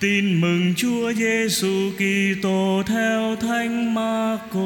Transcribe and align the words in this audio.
Tin 0.00 0.40
mừng 0.40 0.74
Chúa 0.76 1.12
Giêsu 1.12 1.90
Kitô 1.96 2.82
theo 2.86 3.36
Thánh 3.36 3.94
Marco. 3.94 4.60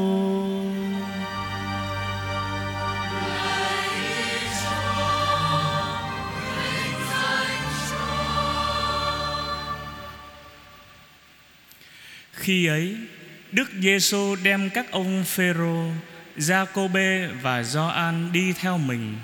Khi 12.33 12.67
ấy, 12.67 12.97
Đức 13.53 13.71
Giêsu 13.81 14.37
đem 14.43 14.71
các 14.71 14.91
ông 14.91 15.25
Phêrô, 15.25 15.91
Giacôbê 16.37 17.29
và 17.43 17.63
Gioan 17.63 18.33
đi 18.33 18.53
theo 18.53 18.79
mình. 18.79 19.15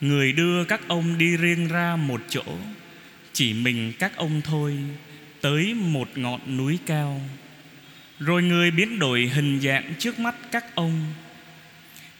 Người 0.00 0.32
đưa 0.32 0.64
các 0.64 0.80
ông 0.88 1.18
đi 1.18 1.36
riêng 1.36 1.68
ra 1.68 1.96
một 1.96 2.20
chỗ, 2.28 2.44
chỉ 3.32 3.54
mình 3.54 3.92
các 3.98 4.16
ông 4.16 4.40
thôi, 4.44 4.78
tới 5.40 5.74
một 5.74 6.08
ngọn 6.14 6.56
núi 6.56 6.78
cao. 6.86 7.20
Rồi 8.18 8.42
người 8.42 8.70
biến 8.70 8.98
đổi 8.98 9.30
hình 9.34 9.60
dạng 9.60 9.94
trước 9.98 10.18
mắt 10.18 10.34
các 10.50 10.74
ông. 10.74 11.04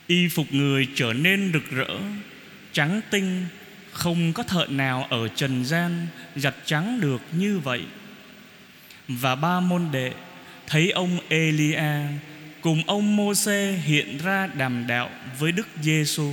Y 0.07 0.29
phục 0.29 0.53
người 0.53 0.89
trở 0.95 1.13
nên 1.13 1.51
rực 1.53 1.71
rỡ, 1.71 1.99
trắng 2.73 3.01
tinh, 3.11 3.47
không 3.93 4.33
có 4.33 4.43
thợ 4.43 4.67
nào 4.69 5.07
ở 5.11 5.29
trần 5.29 5.65
gian 5.65 6.07
giặt 6.37 6.55
trắng 6.65 7.01
được 7.01 7.21
như 7.33 7.59
vậy. 7.59 7.83
Và 9.09 9.35
ba 9.35 9.61
môn 9.61 9.89
đệ 9.93 10.13
thấy 10.67 10.91
ông 10.91 11.19
Elia 11.29 12.03
cùng 12.61 12.83
ông 12.87 13.17
Môse 13.17 13.73
hiện 13.73 14.19
ra 14.25 14.47
đàm 14.47 14.87
đạo 14.87 15.11
với 15.39 15.53
Đức 15.53 15.69
Giêsu. 15.83 16.33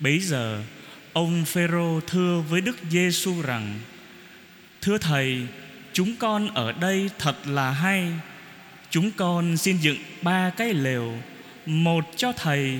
Bấy 0.00 0.18
giờ 0.18 0.62
ông 1.12 1.44
Phêrô 1.44 2.00
thưa 2.00 2.44
với 2.48 2.60
Đức 2.60 2.76
Giêsu 2.90 3.42
rằng: 3.42 3.78
Thưa 4.82 4.98
thầy, 4.98 5.46
chúng 5.92 6.16
con 6.16 6.54
ở 6.54 6.72
đây 6.72 7.10
thật 7.18 7.36
là 7.46 7.70
hay. 7.70 8.12
Chúng 8.90 9.10
con 9.10 9.56
xin 9.56 9.76
dựng 9.76 9.98
ba 10.22 10.50
cái 10.50 10.74
lều, 10.74 11.14
một 11.66 12.04
cho 12.16 12.32
thầy, 12.32 12.78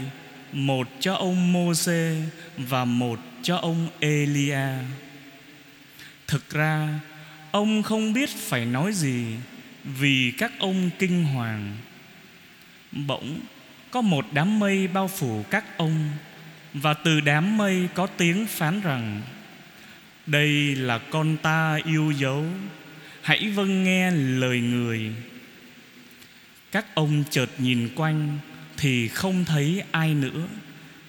một 0.53 0.89
cho 1.01 1.15
ông 1.15 1.53
Môse 1.53 2.15
và 2.57 2.85
một 2.85 3.21
cho 3.43 3.57
ông 3.57 3.89
Elia. 4.01 4.69
Thực 6.27 6.51
ra, 6.51 7.01
ông 7.51 7.83
không 7.83 8.13
biết 8.13 8.31
phải 8.31 8.65
nói 8.65 8.93
gì 8.93 9.37
vì 9.85 10.33
các 10.39 10.53
ông 10.59 10.91
kinh 10.99 11.25
hoàng. 11.25 11.77
Bỗng 12.93 13.41
có 13.91 14.01
một 14.01 14.27
đám 14.33 14.59
mây 14.59 14.89
bao 14.89 15.09
phủ 15.09 15.45
các 15.51 15.79
ông 15.79 16.11
và 16.75 16.95
từ 16.95 17.21
đám 17.21 17.57
mây 17.57 17.89
có 17.95 18.07
tiếng 18.07 18.47
phán 18.47 18.81
rằng 18.81 19.23
đây 20.29 20.75
là 20.75 20.99
con 20.99 21.37
ta 21.37 21.79
yêu 21.85 22.11
dấu. 22.11 22.45
Hãy 23.23 23.49
vâng 23.49 23.85
nghe 23.85 24.11
lời 24.11 24.61
người. 24.61 25.13
Các 26.73 26.95
ông 26.95 27.25
chợt 27.31 27.51
nhìn 27.59 27.89
quanh 27.95 28.39
thì 28.77 29.09
không 29.09 29.45
thấy 29.45 29.83
ai 29.91 30.15
nữa. 30.15 30.49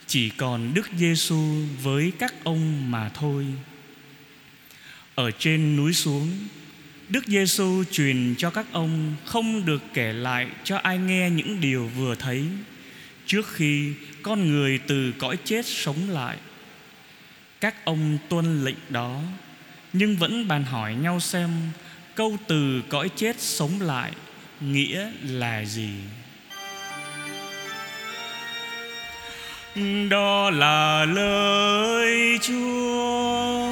Chỉ 0.08 0.30
còn 0.30 0.74
đức 0.74 0.90
giêsu 0.98 1.66
với 1.84 2.12
các 2.20 2.34
ông 2.44 2.92
mà 2.92 3.10
thôi. 3.10 3.46
Ở 5.16 5.32
trên 5.32 5.76
núi 5.76 5.94
xuống, 5.94 6.32
đức 7.10 7.26
giêsu 7.28 7.84
truyền 7.92 8.36
cho 8.38 8.50
các 8.50 8.66
ông 8.72 9.16
không 9.26 9.66
được 9.66 9.82
kể 9.94 10.14
lại 10.14 10.48
cho 10.64 10.78
ai 10.78 10.98
nghe 10.98 11.30
những 11.30 11.62
điều 11.62 11.88
vừa 11.88 12.16
thấy. 12.16 12.46
Trước 13.26 13.48
khi 13.54 13.94
con 14.22 14.48
người 14.48 14.80
từ 14.88 15.12
cõi 15.12 15.38
chết 15.46 15.66
sống 15.66 16.10
lại 16.10 16.38
các 17.62 17.86
ông 17.86 18.18
tuân 18.30 18.66
lệnh 18.66 18.76
đó, 18.90 19.22
nhưng 19.94 20.18
vẫn 20.18 20.48
bàn 20.48 20.64
hỏi 20.64 20.96
nhau 20.96 21.20
xem 21.20 21.50
câu 22.16 22.38
từ 22.48 22.82
cõi 22.90 23.10
chết 23.16 23.40
sống 23.40 23.82
lại 23.82 24.12
nghĩa 24.62 25.12
là 25.24 25.66
gì. 25.66 25.94
Đó 30.10 30.50
là 30.50 31.06
lời 31.06 32.40
chúa. 32.42 33.70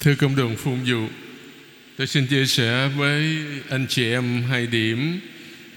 Thưa 0.00 0.14
công 0.14 0.36
đồng 0.36 0.56
phụng 0.56 0.78
vụ 0.86 1.06
Tôi 2.00 2.06
xin 2.06 2.26
chia 2.26 2.46
sẻ 2.46 2.88
với 2.96 3.38
anh 3.68 3.86
chị 3.88 4.12
em 4.12 4.42
hai 4.42 4.66
điểm. 4.66 5.20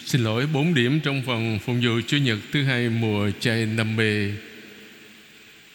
Xin 0.06 0.24
lỗi, 0.24 0.48
bốn 0.54 0.74
điểm 0.74 1.00
trong 1.00 1.22
phần 1.26 1.60
phụng 1.66 1.82
vụ 1.82 2.02
Chủ 2.08 2.18
nhật 2.18 2.38
thứ 2.52 2.64
hai 2.64 2.90
mùa 2.90 3.30
chay 3.40 3.66
năm 3.66 3.98
B 3.98 4.00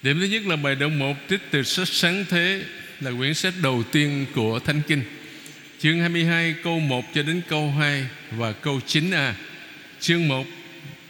Điểm 0.02 0.20
thứ 0.20 0.26
nhất 0.26 0.46
là 0.46 0.56
bài 0.56 0.74
đồng 0.74 0.98
một 0.98 1.16
trích 1.30 1.40
từ 1.50 1.62
sách 1.62 1.88
Sáng 1.88 2.24
Thế, 2.28 2.62
Là 3.00 3.10
quyển 3.18 3.34
sách 3.34 3.54
đầu 3.62 3.82
tiên 3.92 4.26
của 4.34 4.58
Thánh 4.58 4.82
Kinh. 4.88 5.02
Chương 5.78 6.00
22 6.00 6.54
câu 6.64 6.80
1 6.80 7.04
cho 7.14 7.22
đến 7.22 7.40
câu 7.48 7.70
2 7.70 8.06
Và 8.30 8.52
câu 8.52 8.80
9a 8.86 9.32
Chương 10.00 10.28
1 10.28 10.46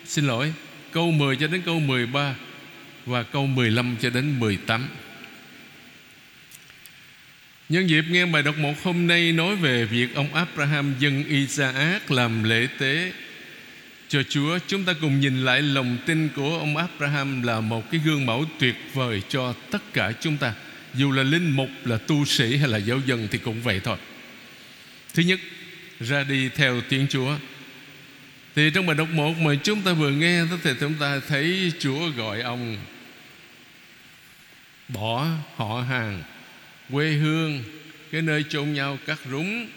Xin 0.06 0.26
lỗi, 0.26 0.52
Câu 0.92 1.10
10 1.10 1.36
cho 1.36 1.46
đến 1.46 1.62
câu 1.66 1.80
13 1.80 2.34
Và 3.06 3.22
câu 3.22 3.46
15 3.46 3.96
cho 4.00 4.10
đến 4.10 4.40
18 4.40 4.88
Nhân 7.68 7.90
dịp 7.90 8.04
nghe 8.10 8.26
bài 8.26 8.42
đọc 8.42 8.58
một 8.58 8.82
hôm 8.82 9.06
nay 9.06 9.32
nói 9.32 9.56
về 9.56 9.84
việc 9.84 10.14
ông 10.14 10.34
Abraham 10.34 10.94
dân 10.98 11.24
Isaac 11.24 12.10
làm 12.10 12.44
lễ 12.44 12.66
tế 12.78 13.12
cho 14.08 14.22
Chúa 14.22 14.58
Chúng 14.66 14.84
ta 14.84 14.92
cùng 15.00 15.20
nhìn 15.20 15.44
lại 15.44 15.62
lòng 15.62 15.98
tin 16.06 16.28
của 16.36 16.58
ông 16.58 16.76
Abraham 16.76 17.42
là 17.42 17.60
một 17.60 17.90
cái 17.90 18.00
gương 18.04 18.26
mẫu 18.26 18.44
tuyệt 18.58 18.74
vời 18.94 19.22
cho 19.28 19.54
tất 19.70 19.92
cả 19.92 20.12
chúng 20.20 20.36
ta. 20.36 20.54
Dù 20.94 21.12
là 21.12 21.22
linh 21.22 21.50
mục, 21.50 21.68
là 21.84 21.96
tu 21.96 22.24
sĩ 22.24 22.56
hay 22.56 22.68
là 22.68 22.78
giáo 22.78 23.00
dân 23.06 23.28
thì 23.30 23.38
cũng 23.38 23.62
vậy 23.62 23.80
thôi. 23.84 23.96
Thứ 25.14 25.22
nhất, 25.22 25.40
ra 26.00 26.24
đi 26.24 26.48
theo 26.48 26.80
tiếng 26.88 27.06
Chúa. 27.10 27.36
Thì 28.54 28.70
trong 28.74 28.86
bài 28.86 28.96
đọc 28.96 29.08
một 29.08 29.38
mà 29.38 29.54
chúng 29.62 29.82
ta 29.82 29.92
vừa 29.92 30.10
nghe 30.10 30.42
Thì 30.62 30.70
chúng 30.80 30.94
ta 30.94 31.20
thấy 31.28 31.72
Chúa 31.78 32.10
gọi 32.10 32.40
ông 32.40 32.76
Bỏ 34.88 35.26
họ 35.56 35.80
hàng 35.80 36.22
quê 36.90 37.10
hương, 37.10 37.64
cái 38.12 38.22
nơi 38.22 38.44
chôn 38.48 38.72
nhau 38.72 38.98
cắt 39.06 39.18
rúng, 39.30 39.68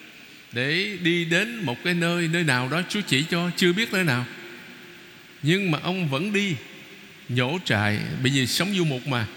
để 0.51 0.97
đi 1.03 1.25
đến 1.25 1.65
một 1.65 1.77
cái 1.83 1.93
nơi 1.93 2.27
nơi 2.27 2.43
nào 2.43 2.69
đó 2.69 2.81
Chúa 2.89 3.01
chỉ 3.07 3.25
cho, 3.29 3.51
chưa 3.57 3.73
biết 3.73 3.93
nơi 3.93 4.03
nào. 4.03 4.25
Nhưng 5.43 5.71
mà 5.71 5.79
ông 5.83 6.09
vẫn 6.09 6.33
đi, 6.33 6.55
nhổ 7.29 7.59
trại, 7.65 7.97
bởi 8.23 8.31
vì 8.31 8.47
sống 8.47 8.73
du 8.75 8.85
mục 8.85 9.07
mà. 9.07 9.27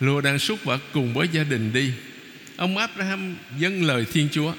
Lùa 0.00 0.20
đàn 0.20 0.38
súc 0.38 0.64
vật 0.64 0.80
cùng 0.92 1.14
với 1.14 1.28
gia 1.32 1.44
đình 1.44 1.72
đi. 1.72 1.90
Ông 2.56 2.78
Abraham 2.78 3.36
dâng 3.58 3.84
lời 3.84 4.04
Thiên 4.12 4.28
Chúa, 4.32 4.54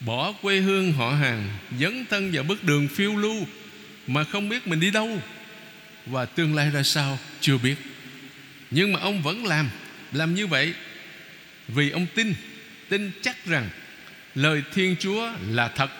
bỏ 0.00 0.32
quê 0.32 0.60
hương 0.60 0.92
họ 0.92 1.10
hàng, 1.10 1.48
dấn 1.80 2.04
thân 2.10 2.30
vào 2.32 2.44
bước 2.44 2.64
đường 2.64 2.88
phiêu 2.88 3.16
lưu, 3.16 3.46
mà 4.06 4.24
không 4.24 4.48
biết 4.48 4.66
mình 4.66 4.80
đi 4.80 4.90
đâu, 4.90 5.22
và 6.06 6.24
tương 6.24 6.54
lai 6.54 6.70
ra 6.70 6.82
sao 6.82 7.18
chưa 7.40 7.58
biết. 7.58 7.76
Nhưng 8.70 8.92
mà 8.92 9.00
ông 9.00 9.22
vẫn 9.22 9.46
làm 9.46 9.68
làm 10.12 10.34
như 10.34 10.46
vậy 10.46 10.74
vì 11.68 11.90
ông 11.90 12.06
tin 12.14 12.34
tin 12.88 13.10
chắc 13.22 13.46
rằng 13.46 13.68
lời 14.34 14.62
Thiên 14.74 14.96
Chúa 15.00 15.30
là 15.50 15.68
thật 15.68 15.90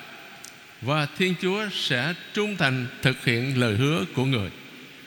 và 0.80 1.06
Thiên 1.18 1.34
Chúa 1.42 1.68
sẽ 1.72 2.14
trung 2.34 2.56
thành 2.56 2.86
thực 3.02 3.24
hiện 3.24 3.60
lời 3.60 3.76
hứa 3.76 4.04
của 4.14 4.24
người. 4.24 4.50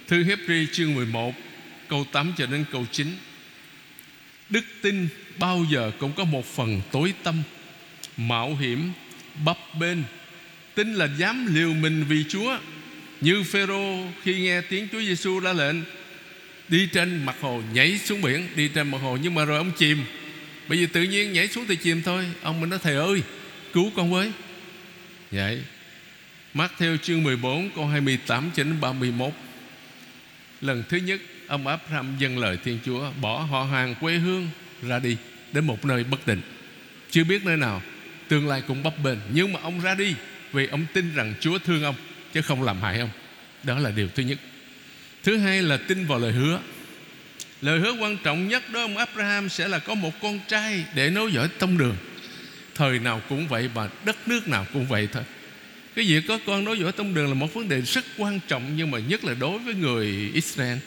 Thư 0.08 0.24
Hebri 0.24 0.68
chương 0.72 0.96
11 0.96 1.36
câu 1.90 2.06
8 2.12 2.34
cho 2.38 2.46
đến 2.46 2.66
câu 2.72 2.86
9. 2.92 3.08
Đức 4.50 4.66
tin 4.82 5.08
bao 5.38 5.66
giờ 5.72 5.92
cũng 6.00 6.14
có 6.14 6.24
một 6.24 6.46
phần 6.46 6.82
tối 6.92 7.14
tâm, 7.24 7.44
mạo 8.18 8.56
hiểm, 8.56 8.92
bấp 9.46 9.58
bênh. 9.80 9.98
Tin 10.76 10.94
là 10.94 11.08
dám 11.18 11.56
liều 11.56 11.74
mình 11.74 12.06
vì 12.10 12.24
Chúa. 12.30 12.58
Như 13.22 13.44
Phêrô 13.44 14.08
khi 14.24 14.40
nghe 14.40 14.62
tiếng 14.62 14.88
Chúa 14.92 15.02
Giêsu 15.02 15.40
ra 15.40 15.54
lệnh 15.54 15.76
đi 16.68 16.88
trên 16.94 17.26
mặt 17.26 17.36
hồ 17.42 17.62
nhảy 17.74 18.00
xuống 18.06 18.22
biển 18.22 18.48
đi 18.56 18.68
trên 18.68 18.92
mặt 18.92 18.98
hồ 19.02 19.18
nhưng 19.22 19.36
mà 19.36 19.46
rồi 19.46 19.58
ông 19.58 19.72
chìm 19.78 19.98
bởi 20.72 20.78
vì 20.78 20.86
tự 20.86 21.04
nhiên 21.04 21.34
nhảy 21.34 21.48
xuống 21.48 21.66
thì 21.68 21.76
chìm 21.76 22.02
thôi. 22.02 22.26
Ông 22.42 22.62
mình 22.62 22.70
nói, 22.70 22.80
thầy 22.84 22.96
ơi, 22.96 23.24
cứu 23.74 23.92
con 23.96 24.12
với. 24.12 24.32
Vậy 25.32 25.64
Mát 26.54 26.72
theo 26.78 26.98
chương 26.98 27.24
14 27.24 27.70
câu 27.76 27.88
28 27.88 28.52
đến 28.58 28.82
31 28.82 29.32
Lần 30.62 30.84
thứ 30.90 30.98
nhất, 30.98 31.22
Ông 31.48 31.68
Abraham 31.68 32.16
dâng 32.20 32.38
lời 32.38 32.58
Thiên 32.64 32.80
Chúa, 32.86 33.12
Bỏ 33.22 33.40
họ 33.40 33.64
hàng 33.64 33.96
quê 33.96 34.14
hương 34.14 34.50
ra 34.82 35.00
đi, 35.00 35.18
Đến 35.52 35.66
một 35.66 35.86
nơi 35.86 36.04
bất 36.04 36.28
định. 36.28 36.42
Chưa 37.10 37.24
biết 37.24 37.46
nơi 37.46 37.58
nào, 37.58 37.82
Tương 38.28 38.48
lai 38.48 38.64
cũng 38.68 38.84
bấp 38.84 38.94
bênh, 39.04 39.20
Nhưng 39.34 39.54
mà 39.54 39.60
ông 39.64 39.82
ra 39.82 39.96
đi 39.96 40.16
Vì 40.52 40.68
ông 40.68 40.86
tin 40.94 41.16
rằng 41.16 41.34
Chúa 41.40 41.60
thương 41.60 41.84
ông, 41.84 41.96
Chứ 42.34 42.42
không 42.42 42.64
làm 42.64 42.82
hại 42.82 43.00
ông. 43.00 43.10
Đó 43.64 43.80
là 43.80 43.92
điều 43.92 44.08
thứ 44.16 44.24
nhất. 44.24 44.38
Thứ 45.24 45.38
hai 45.38 45.62
là 45.62 45.78
tin 45.78 46.06
vào 46.06 46.20
lời 46.20 46.32
hứa. 46.32 46.60
Lời 47.62 47.80
hứa 47.80 47.92
quan 47.92 48.18
trọng 48.18 48.48
nhất 48.48 48.70
đó 48.70 48.82
ông 48.82 48.98
Abraham 48.98 49.50
sẽ 49.50 49.68
là 49.68 49.80
có 49.80 49.96
một 49.96 50.22
con 50.22 50.40
trai 50.48 50.86
để 50.96 51.10
nối 51.10 51.32
dõi 51.32 51.48
tông 51.60 51.78
đường. 51.78 51.98
Thời 52.76 53.00
nào 53.00 53.22
cũng 53.30 53.48
vậy 53.48 53.70
và 53.74 53.90
đất 54.06 54.28
nước 54.28 54.48
nào 54.48 54.66
cũng 54.74 54.88
vậy 54.88 55.08
thôi. 55.12 55.24
Cái 55.96 56.06
việc 56.06 56.24
có 56.28 56.40
con 56.46 56.66
nối 56.66 56.80
dõi 56.80 56.92
tông 56.92 57.14
đường 57.14 57.28
là 57.28 57.34
một 57.34 57.54
vấn 57.54 57.70
đề 57.70 57.82
rất 57.82 58.06
quan 58.18 58.40
trọng, 58.48 58.76
nhưng 58.76 58.92
mà 58.92 59.00
nhất 59.00 59.24
là 59.24 59.34
đối 59.34 59.60
với 59.60 59.74
người 59.74 60.32
Israel. 60.34 60.78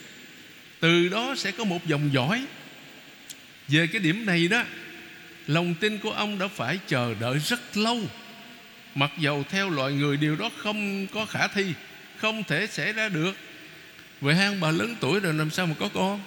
Từ 0.80 1.08
đó 1.08 1.34
sẽ 1.36 1.50
có 1.50 1.64
một 1.64 1.86
dòng 1.86 2.10
dõi. 2.12 2.44
Về 3.68 3.86
cái 3.86 4.00
điểm 4.00 4.26
này 4.26 4.48
đó, 4.48 4.64
lòng 5.46 5.74
tin 5.74 5.98
của 5.98 6.10
ông 6.10 6.38
đã 6.38 6.48
phải 6.48 6.78
chờ 6.88 7.14
đợi 7.20 7.38
rất 7.38 7.76
lâu. 7.76 8.00
Mặc 8.94 9.10
dầu 9.18 9.44
theo 9.50 9.70
loại 9.70 9.92
người 9.92 10.16
điều 10.16 10.36
đó 10.36 10.50
không 10.56 11.06
có 11.06 11.26
khả 11.26 11.48
thi, 11.48 11.64
không 12.16 12.44
thể 12.44 12.66
xảy 12.66 12.92
ra 12.92 13.08
được. 13.08 13.36
Vậy 14.20 14.34
hai 14.34 14.46
ông 14.46 14.60
bà 14.60 14.70
lớn 14.70 14.96
tuổi 15.00 15.20
rồi 15.20 15.34
làm 15.34 15.50
sao 15.50 15.66
mà 15.66 15.74
có 15.78 15.88
con? 15.94 16.20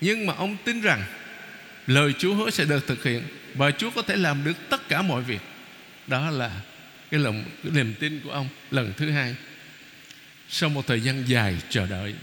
Nhưng 0.00 0.26
mà 0.26 0.34
ông 0.34 0.56
tin 0.64 0.80
rằng 0.80 1.04
lời 1.86 2.12
Chúa 2.18 2.34
hứa 2.34 2.50
sẽ 2.50 2.64
được 2.64 2.86
thực 2.86 3.04
hiện 3.04 3.22
và 3.54 3.70
Chúa 3.70 3.90
có 3.90 4.02
thể 4.02 4.16
làm 4.16 4.44
được 4.44 4.56
tất 4.68 4.88
cả 4.88 5.02
mọi 5.02 5.22
việc. 5.22 5.40
Đó 6.06 6.30
là 6.30 6.50
cái 7.10 7.20
lòng, 7.20 7.44
cái 7.62 7.72
niềm 7.72 7.94
tin 8.00 8.20
của 8.20 8.30
ông 8.30 8.48
lần 8.70 8.92
thứ 8.96 9.10
hai. 9.10 9.34
Sau 10.48 10.68
một 10.68 10.86
thời 10.86 11.00
gian 11.00 11.28
dài 11.28 11.56
chờ 11.70 11.86
đợi, 11.86 12.14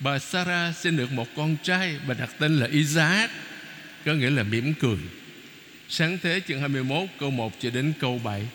bà 0.00 0.18
Sarah 0.18 0.76
sinh 0.76 0.96
được 0.96 1.12
một 1.12 1.28
con 1.36 1.56
trai 1.62 1.96
và 2.06 2.14
đặt 2.14 2.30
tên 2.38 2.56
là 2.56 2.66
Isaac, 2.66 3.30
có 4.04 4.12
nghĩa 4.12 4.30
là 4.30 4.42
mỉm 4.42 4.74
cười. 4.74 4.98
Sáng 5.88 6.18
thế 6.22 6.40
chương 6.48 6.60
21 6.60 7.08
câu 7.18 7.30
1 7.30 7.52
cho 7.60 7.70
đến 7.70 7.92
câu 8.00 8.20
7 8.24 8.46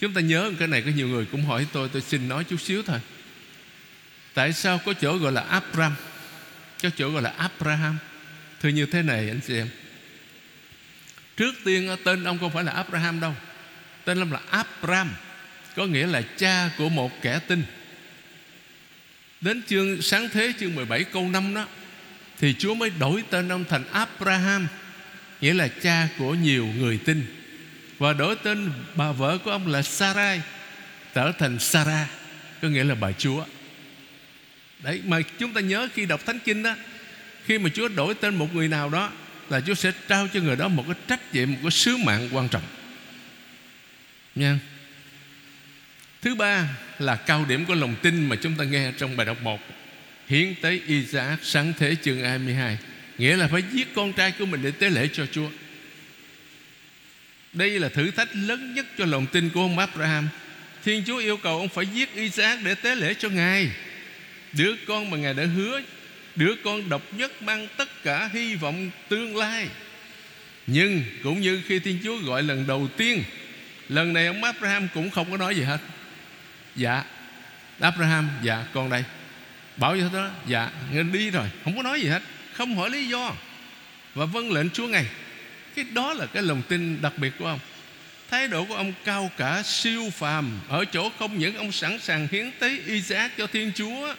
chúng 0.00 0.14
ta 0.14 0.20
nhớ 0.20 0.52
cái 0.58 0.68
này, 0.68 0.82
có 0.82 0.90
nhiều 0.96 1.08
người 1.08 1.24
cũng 1.24 1.44
hỏi 1.44 1.66
tôi 1.72 1.88
tôi 1.88 2.02
xin 2.02 2.28
nói 2.28 2.44
chút 2.44 2.60
xíu 2.60 2.82
thôi. 2.82 2.98
Tại 4.34 4.52
sao 4.52 4.80
có 4.86 4.92
chỗ 4.92 5.16
gọi 5.16 5.32
là 5.32 5.40
Abram 5.40 5.94
cho 6.78 6.90
chỗ 6.96 7.10
gọi 7.10 7.22
là 7.22 7.30
Abraham. 7.30 7.98
Thưa 8.60 8.68
như 8.68 8.86
thế 8.86 9.02
này 9.02 9.28
anh 9.28 9.40
chị 9.46 9.56
em. 9.56 9.68
Trước 11.36 11.54
tiên 11.64 11.96
tên 12.04 12.24
ông 12.24 12.38
không 12.38 12.52
phải 12.52 12.64
là 12.64 12.72
Abraham 12.72 13.20
đâu. 13.20 13.34
Tên 14.04 14.20
ông 14.20 14.32
là 14.32 14.40
Abram, 14.50 15.10
có 15.76 15.86
nghĩa 15.86 16.06
là 16.06 16.22
cha 16.36 16.70
của 16.78 16.88
một 16.88 17.22
kẻ 17.22 17.38
tin. 17.38 17.64
Đến 19.40 19.62
chương, 19.68 20.02
sáng 20.02 20.28
thế 20.28 20.52
chương 20.60 20.74
17 20.74 21.04
câu 21.04 21.28
5 21.28 21.54
đó, 21.54 21.66
thì 22.38 22.54
Chúa 22.58 22.74
mới 22.74 22.90
đổi 22.90 23.24
tên 23.30 23.48
ông 23.48 23.64
thành 23.68 23.84
Abraham, 23.92 24.66
nghĩa 25.40 25.54
là 25.54 25.68
cha 25.68 26.08
của 26.18 26.34
nhiều 26.34 26.66
người 26.66 26.98
tin. 26.98 27.26
Và 27.98 28.12
đổi 28.12 28.36
tên 28.42 28.72
bà 28.94 29.12
vợ 29.12 29.38
của 29.44 29.50
ông 29.50 29.66
là 29.66 29.82
Sarai, 29.82 30.42
trở 31.14 31.32
thành 31.32 31.58
Sarah, 31.58 32.08
có 32.62 32.68
nghĩa 32.68 32.84
là 32.84 32.94
bà 32.94 33.12
Chúa 33.12 33.44
đấy, 34.82 35.02
mà 35.06 35.20
chúng 35.38 35.52
ta 35.52 35.60
nhớ 35.60 35.88
khi 35.94 36.06
đọc 36.06 36.26
Thánh 36.26 36.38
Kinh 36.38 36.62
đó, 36.62 36.74
khi 37.44 37.58
mà 37.58 37.70
Chúa 37.74 37.88
đổi 37.88 38.14
tên 38.14 38.34
một 38.34 38.54
người 38.54 38.68
nào 38.68 38.88
đó, 38.88 39.12
là 39.50 39.60
Chúa 39.60 39.74
sẽ 39.74 39.92
trao 40.08 40.28
cho 40.34 40.40
người 40.40 40.56
đó 40.56 40.68
một 40.68 40.84
cái 40.86 40.96
trách 41.08 41.34
nhiệm, 41.34 41.52
một 41.52 41.58
cái 41.62 41.70
sứ 41.70 41.96
mạng 41.96 42.28
quan 42.32 42.48
trọng. 42.48 42.62
Nha. 44.34 44.58
Thứ 46.22 46.34
ba 46.34 46.68
là 46.98 47.16
cao 47.16 47.44
điểm 47.48 47.64
của 47.64 47.74
lòng 47.74 47.96
tin 48.02 48.28
mà 48.28 48.36
chúng 48.36 48.54
ta 48.54 48.64
nghe 48.64 48.92
trong 48.98 49.16
bài 49.16 49.26
đọc 49.26 49.42
1 49.42 49.60
hiến 50.28 50.54
tế 50.62 50.80
Isaac 50.86 51.38
sáng 51.42 51.72
thế 51.78 51.96
chương 52.02 52.20
22 52.20 52.78
nghĩa 53.18 53.36
là 53.36 53.48
phải 53.48 53.62
giết 53.72 53.94
con 53.94 54.12
trai 54.12 54.32
của 54.38 54.46
mình 54.46 54.62
để 54.62 54.70
tế 54.70 54.90
lễ 54.90 55.08
cho 55.12 55.26
Chúa. 55.26 55.48
Đây 57.52 57.78
là 57.80 57.88
thử 57.88 58.10
thách 58.10 58.28
lớn 58.36 58.74
nhất 58.74 58.86
cho 58.98 59.04
lòng 59.04 59.26
tin 59.26 59.50
của 59.50 59.60
ông 59.60 59.78
Abraham. 59.78 60.28
Thiên 60.84 61.04
Chúa 61.06 61.16
yêu 61.16 61.36
cầu 61.36 61.58
ông 61.58 61.68
phải 61.68 61.86
giết 61.86 62.14
Isaac 62.14 62.58
để 62.64 62.74
tế 62.74 62.94
lễ 62.94 63.14
cho 63.14 63.28
Ngài. 63.28 63.70
Đứa 64.56 64.74
con 64.86 65.10
mà 65.10 65.16
Ngài 65.16 65.34
đã 65.34 65.44
hứa, 65.44 65.80
Đứa 66.36 66.54
con 66.64 66.88
độc 66.88 67.02
nhất 67.12 67.42
mang 67.42 67.68
tất 67.76 68.02
cả 68.02 68.30
hy 68.32 68.54
vọng 68.54 68.90
tương 69.08 69.36
lai. 69.36 69.68
Nhưng 70.66 71.02
cũng 71.22 71.40
như 71.40 71.62
khi 71.66 71.78
Thiên 71.78 71.98
Chúa 72.04 72.16
gọi 72.16 72.42
lần 72.42 72.66
đầu 72.66 72.88
tiên, 72.96 73.24
Lần 73.88 74.12
này 74.12 74.26
ông 74.26 74.44
Abraham 74.44 74.88
cũng 74.94 75.10
không 75.10 75.30
có 75.30 75.36
nói 75.36 75.54
gì 75.54 75.62
hết. 75.62 75.78
Dạ 76.76 77.04
Abraham 77.80 78.30
dạ 78.42 78.64
con 78.74 78.90
đây. 78.90 79.04
Bảo 79.76 79.96
cho 79.96 80.10
đó 80.12 80.30
dạ 80.46 80.70
ngân 80.92 81.12
đi 81.12 81.30
rồi, 81.30 81.46
Không 81.64 81.76
có 81.76 81.82
nói 81.82 82.00
gì 82.00 82.08
hết, 82.08 82.22
Không 82.52 82.76
hỏi 82.76 82.90
lý 82.90 83.08
do. 83.08 83.32
Và 84.14 84.24
vâng 84.24 84.52
lệnh 84.52 84.70
Chúa 84.70 84.86
ngay. 84.86 85.06
Cái 85.74 85.84
đó 85.84 86.12
là 86.12 86.26
cái 86.26 86.42
lòng 86.42 86.62
tin 86.68 87.02
đặc 87.02 87.12
biệt 87.16 87.32
của 87.38 87.46
ông. 87.46 87.58
Thái 88.30 88.48
độ 88.48 88.64
của 88.64 88.74
ông 88.74 88.92
cao 89.04 89.30
cả 89.36 89.62
siêu 89.64 90.10
phàm, 90.10 90.60
Ở 90.68 90.84
chỗ 90.84 91.10
không 91.18 91.38
những 91.38 91.56
ông 91.56 91.72
sẵn 91.72 91.98
sàng 91.98 92.28
hiến 92.32 92.50
tế 92.58 92.78
Isaac 92.86 93.36
cho 93.36 93.46
Thiên 93.46 93.72
Chúa 93.74 94.14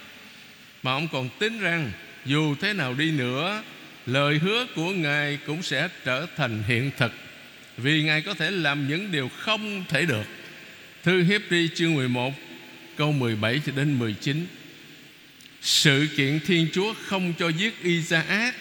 mà 0.82 0.92
ông 0.92 1.08
còn 1.12 1.28
tin 1.38 1.60
rằng 1.60 1.92
Dù 2.24 2.54
thế 2.60 2.72
nào 2.72 2.94
đi 2.94 3.10
nữa, 3.10 3.62
Lời 4.06 4.38
hứa 4.38 4.66
của 4.74 4.90
Ngài 4.90 5.38
cũng 5.46 5.62
sẽ 5.62 5.88
trở 6.04 6.26
thành 6.36 6.62
hiện 6.68 6.90
thực. 6.96 7.12
Vì 7.76 8.02
Ngài 8.02 8.22
có 8.22 8.34
thể 8.34 8.50
làm 8.50 8.88
những 8.88 9.12
điều 9.12 9.30
không 9.38 9.84
thể 9.88 10.06
được. 10.06 10.24
Thư 11.02 11.22
Hiếp 11.22 11.50
đi 11.50 11.68
chương 11.74 11.94
11 11.94 12.34
Câu 12.96 13.12
17 13.12 13.60
cho 13.66 13.72
đến 13.76 13.98
19 13.98 14.46
Sự 15.60 16.08
kiện 16.16 16.40
Thiên 16.46 16.66
Chúa 16.72 16.94
không 17.06 17.32
cho 17.38 17.48
giết 17.48 17.82
Isaac. 17.82 18.54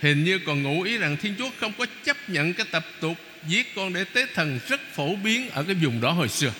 Hình 0.00 0.24
như 0.24 0.38
còn 0.38 0.62
ngụ 0.62 0.82
ý 0.82 0.98
rằng 0.98 1.16
Thiên 1.22 1.34
Chúa 1.38 1.50
không 1.60 1.72
có 1.78 1.86
chấp 2.04 2.16
nhận 2.28 2.54
cái 2.54 2.66
tập 2.70 2.86
tục 3.00 3.16
Giết 3.48 3.74
con 3.74 3.92
để 3.92 4.04
tế 4.04 4.26
thần 4.34 4.60
rất 4.68 4.80
phổ 4.94 5.14
biến 5.14 5.50
Ở 5.50 5.62
cái 5.62 5.74
vùng 5.74 6.00
đó 6.00 6.10
hồi 6.10 6.28
xưa. 6.28 6.52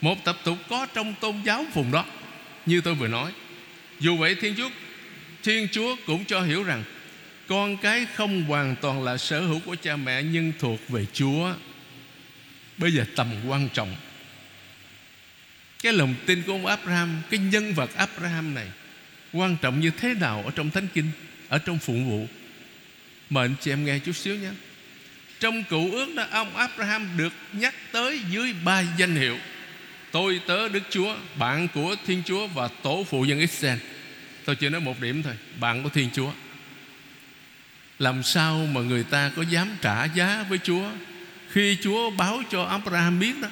Một 0.00 0.24
tập 0.24 0.38
tục 0.44 0.58
có 0.68 0.86
trong 0.94 1.14
tôn 1.20 1.34
giáo 1.44 1.66
vùng 1.74 1.92
đó, 1.92 2.04
Như 2.66 2.80
tôi 2.80 2.94
vừa 2.94 3.08
nói. 3.08 3.32
Dù 4.00 4.16
vậy 4.16 4.34
Thiên 4.34 4.54
Chúa 4.56 4.70
Thiên 5.42 5.68
Chúa 5.72 5.96
cũng 6.06 6.24
cho 6.24 6.42
hiểu 6.42 6.62
rằng 6.62 6.84
Con 7.48 7.76
cái 7.76 8.06
không 8.14 8.42
hoàn 8.42 8.76
toàn 8.80 9.04
là 9.04 9.16
sở 9.16 9.40
hữu 9.40 9.60
của 9.60 9.76
cha 9.82 9.96
mẹ 9.96 10.22
Nhưng 10.22 10.52
thuộc 10.58 10.88
về 10.88 11.06
Chúa. 11.12 11.54
Bây 12.78 12.92
giờ 12.92 13.04
tầm 13.16 13.28
quan 13.48 13.68
trọng. 13.74 13.96
Cái 15.82 15.92
lòng 15.92 16.14
tin 16.26 16.42
của 16.42 16.52
ông 16.52 16.66
Abraham, 16.66 17.22
Cái 17.30 17.40
nhân 17.40 17.74
vật 17.74 17.90
Abraham 17.96 18.54
này, 18.54 18.66
Quan 19.32 19.56
trọng 19.62 19.80
như 19.80 19.90
thế 19.90 20.14
nào 20.14 20.42
ở 20.44 20.50
trong 20.50 20.70
Thánh 20.70 20.88
Kinh, 20.94 21.10
Ở 21.48 21.58
trong 21.58 21.78
phụng 21.78 22.10
vụ? 22.10 22.26
Mời 23.30 23.44
anh 23.44 23.54
chị 23.60 23.72
em 23.72 23.84
nghe 23.84 23.98
chút 23.98 24.16
xíu 24.16 24.36
nhé. 24.36 24.50
Trong 25.40 25.64
cựu 25.64 25.92
ước 25.92 26.14
đó, 26.14 26.26
Ông 26.30 26.56
Abraham 26.56 27.08
được 27.16 27.32
nhắc 27.52 27.74
tới 27.92 28.20
dưới 28.30 28.54
ba 28.64 28.80
danh 28.98 29.16
hiệu. 29.16 29.38
Tôi, 30.12 30.40
tớ, 30.46 30.68
Đức 30.68 30.82
Chúa, 30.90 31.14
Bạn 31.36 31.68
của 31.74 31.96
Thiên 32.06 32.22
Chúa 32.26 32.46
Và 32.46 32.68
tổ 32.82 33.04
phụ 33.10 33.24
dân 33.24 33.38
Israel. 33.38 33.78
Tôi 34.44 34.56
chỉ 34.56 34.68
nói 34.68 34.80
một 34.80 35.00
điểm 35.00 35.22
thôi, 35.22 35.34
Bạn 35.60 35.82
của 35.82 35.88
Thiên 35.88 36.10
Chúa. 36.14 36.32
Làm 37.98 38.22
sao 38.22 38.66
mà 38.72 38.80
người 38.80 39.02
ta 39.02 39.30
có 39.36 39.42
dám 39.42 39.76
trả 39.80 40.04
giá 40.04 40.44
với 40.48 40.58
Chúa? 40.58 40.90
Khi 41.50 41.76
Chúa 41.82 42.10
báo 42.10 42.42
cho 42.50 42.64
Abraham 42.64 43.18
biết 43.18 43.40
đó, 43.42 43.48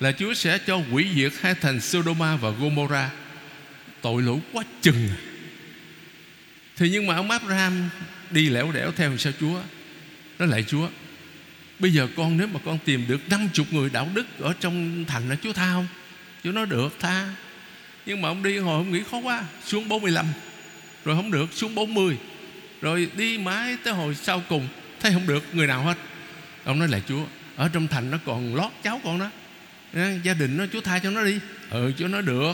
Là 0.00 0.12
Chúa 0.12 0.34
sẽ 0.34 0.58
cho 0.58 0.76
hủy 0.76 1.06
diệt 1.14 1.32
hai 1.40 1.54
thành 1.54 1.80
Sodoma 1.80 2.36
và 2.36 2.50
Gomorrah. 2.50 3.10
Tội 4.02 4.22
lỗi 4.22 4.38
quá 4.52 4.64
chừng. 4.82 5.08
Thì 6.76 6.90
nhưng 6.90 7.06
mà 7.06 7.16
ông 7.16 7.30
Abraham 7.30 7.88
Đi 8.30 8.48
lẻo 8.48 8.72
đẻo 8.72 8.92
theo 8.96 9.16
sao 9.16 9.32
Chúa? 9.40 9.60
Nó 10.38 10.46
lại, 10.46 10.64
Chúa, 10.68 10.88
Bây 11.78 11.92
giờ 11.92 12.08
con, 12.16 12.36
nếu 12.36 12.46
mà 12.46 12.60
con 12.64 12.78
tìm 12.84 13.04
được 13.08 13.20
50 13.30 13.66
người 13.70 13.90
đạo 13.90 14.08
đức 14.14 14.26
Ở 14.38 14.54
trong 14.60 15.04
thành 15.08 15.28
là 15.28 15.36
Chúa 15.42 15.52
tha 15.52 15.72
không? 15.72 15.86
Chúa 16.44 16.52
nói 16.52 16.66
được 16.66 16.96
tha. 17.00 17.26
Nhưng 18.06 18.22
mà 18.22 18.28
ông 18.28 18.42
đi 18.42 18.58
hồi 18.58 18.74
ông 18.74 18.92
nghĩ 18.92 19.02
khó 19.10 19.18
quá. 19.18 19.44
Xuống 19.64 19.88
45 19.88 20.26
Rồi 21.04 21.16
không 21.16 21.30
được, 21.30 21.52
xuống 21.52 21.74
40 21.74 22.16
Rồi 22.80 23.10
đi 23.16 23.38
mãi 23.38 23.76
tới 23.84 23.94
hồi 23.94 24.14
sau 24.14 24.42
cùng, 24.48 24.68
Thấy 25.00 25.12
không 25.12 25.26
được 25.26 25.44
người 25.52 25.66
nào 25.66 25.82
hết. 25.82 25.98
Ông 26.64 26.78
nói 26.78 26.88
là 26.88 27.00
Chúa, 27.08 27.24
Ở 27.56 27.70
trong 27.72 27.88
thành 27.88 28.10
nó 28.10 28.18
còn 28.24 28.54
lót 28.54 28.70
cháu 28.82 29.00
con 29.04 29.18
đó. 29.18 29.30
Gia 30.22 30.34
đình 30.34 30.56
nó, 30.56 30.66
Chúa 30.72 30.80
tha 30.80 30.98
cho 30.98 31.10
nó 31.10 31.24
đi. 31.24 31.38
Ừ 31.70 31.92
Chúa 31.98 32.08
nói 32.08 32.22
được. 32.22 32.52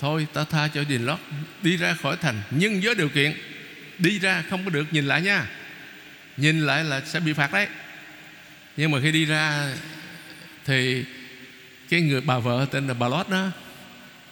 Thôi, 0.00 0.26
ta 0.32 0.44
tha 0.44 0.68
cho 0.68 0.84
đình 0.84 1.06
lót 1.06 1.18
Đi 1.62 1.76
ra 1.76 1.94
khỏi 1.94 2.16
thành, 2.16 2.42
Nhưng 2.50 2.80
với 2.80 2.94
điều 2.94 3.08
kiện, 3.08 3.32
Đi 3.98 4.18
ra 4.18 4.44
không 4.50 4.64
có 4.64 4.70
được 4.70 4.92
nhìn 4.92 5.06
lại 5.06 5.22
nha. 5.22 5.46
Nhìn 6.36 6.60
lại 6.60 6.84
là 6.84 7.00
sẽ 7.00 7.20
bị 7.20 7.32
phạt 7.32 7.52
đấy. 7.52 7.66
Nhưng 8.76 8.90
mà 8.90 8.98
khi 9.02 9.12
đi 9.12 9.24
ra 9.24 9.72
Thì 10.64 11.04
cái 11.90 12.00
người 12.00 12.20
bà 12.20 12.38
vợ 12.38 12.66
tên 12.70 12.86
là 12.86 12.94
bà 12.94 13.08
Lót 13.08 13.28
đó. 13.28 13.46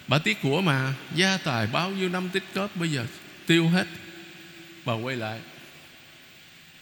Bà 0.08 0.18
tiếc 0.18 0.42
của 0.42 0.60
mà 0.60 0.92
Gia 1.14 1.36
tài 1.36 1.66
bao 1.66 1.90
nhiêu 1.90 2.08
năm 2.08 2.28
tích 2.32 2.42
góp 2.54 2.76
Bây 2.76 2.90
giờ 2.90 3.06
tiêu 3.46 3.68
hết. 3.68 3.86
Bà 4.84 4.92
quay 4.92 5.16
lại. 5.16 5.40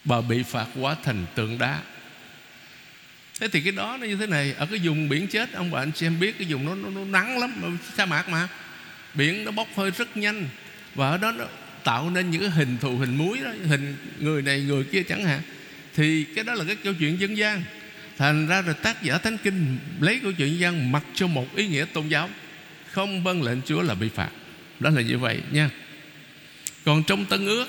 Bà 0.04 0.20
bị 0.20 0.42
phạt 0.42 0.66
quá 0.74 0.96
thành 1.04 1.26
tượng 1.34 1.58
đá. 1.58 1.80
Thế 3.40 3.48
thì 3.48 3.60
cái 3.60 3.72
đó 3.72 3.96
nó 4.00 4.06
như 4.06 4.16
thế 4.16 4.26
này. 4.26 4.54
Ở 4.58 4.66
cái 4.66 4.78
vùng 4.78 5.08
biển 5.08 5.26
chết 5.26 5.52
Ông 5.52 5.70
bà 5.70 5.80
anh 5.80 5.92
xem 5.94 6.20
biết 6.20 6.38
cái 6.38 6.48
vùng 6.50 6.66
nó, 6.66 6.74
nó, 6.74 6.90
nó 6.90 7.04
nắng 7.04 7.38
lắm 7.38 7.78
Sa 7.96 8.06
mạc 8.06 8.28
mà. 8.28 8.48
Biển 9.14 9.44
nó 9.44 9.50
bốc 9.50 9.68
hơi 9.76 9.90
rất 9.90 10.16
nhanh. 10.16 10.48
Và 10.94 11.10
ở 11.10 11.18
đó 11.18 11.32
nó 11.32 11.44
tạo 11.84 12.10
nên 12.10 12.30
những 12.30 12.40
cái 12.40 12.50
hình 12.50 12.76
thù 12.80 12.96
hình 12.96 13.16
muối 13.16 13.38
đó 13.44 13.50
Hình 13.64 13.96
người 14.18 14.42
này 14.42 14.60
người 14.60 14.84
kia 14.84 15.02
chẳng 15.02 15.24
hạn. 15.24 15.40
Thì 15.94 16.24
cái 16.34 16.44
đó 16.44 16.54
là 16.54 16.64
cái 16.64 16.76
câu 16.76 16.92
chuyện 16.98 17.20
dân 17.20 17.36
gian. 17.36 17.62
Thành 18.18 18.46
ra 18.46 18.62
rồi 18.62 18.74
tác 18.74 19.02
giả 19.02 19.18
Thánh 19.18 19.38
Kinh 19.38 19.78
Lấy 20.00 20.20
câu 20.22 20.32
chuyện 20.32 20.58
dân 20.58 20.92
mặc 20.92 21.02
cho 21.14 21.26
một 21.26 21.56
ý 21.56 21.66
nghĩa 21.66 21.84
tôn 21.84 22.08
giáo. 22.08 22.30
Không 22.90 23.24
vâng 23.24 23.42
lệnh 23.42 23.62
Chúa 23.62 23.82
là 23.82 23.94
bị 23.94 24.08
phạt. 24.08 24.30
Đó 24.80 24.90
là 24.90 25.02
như 25.02 25.18
vậy 25.18 25.40
nha. 25.50 25.70
Còn 26.84 27.02
trong 27.02 27.24
Tân 27.24 27.46
ước, 27.46 27.66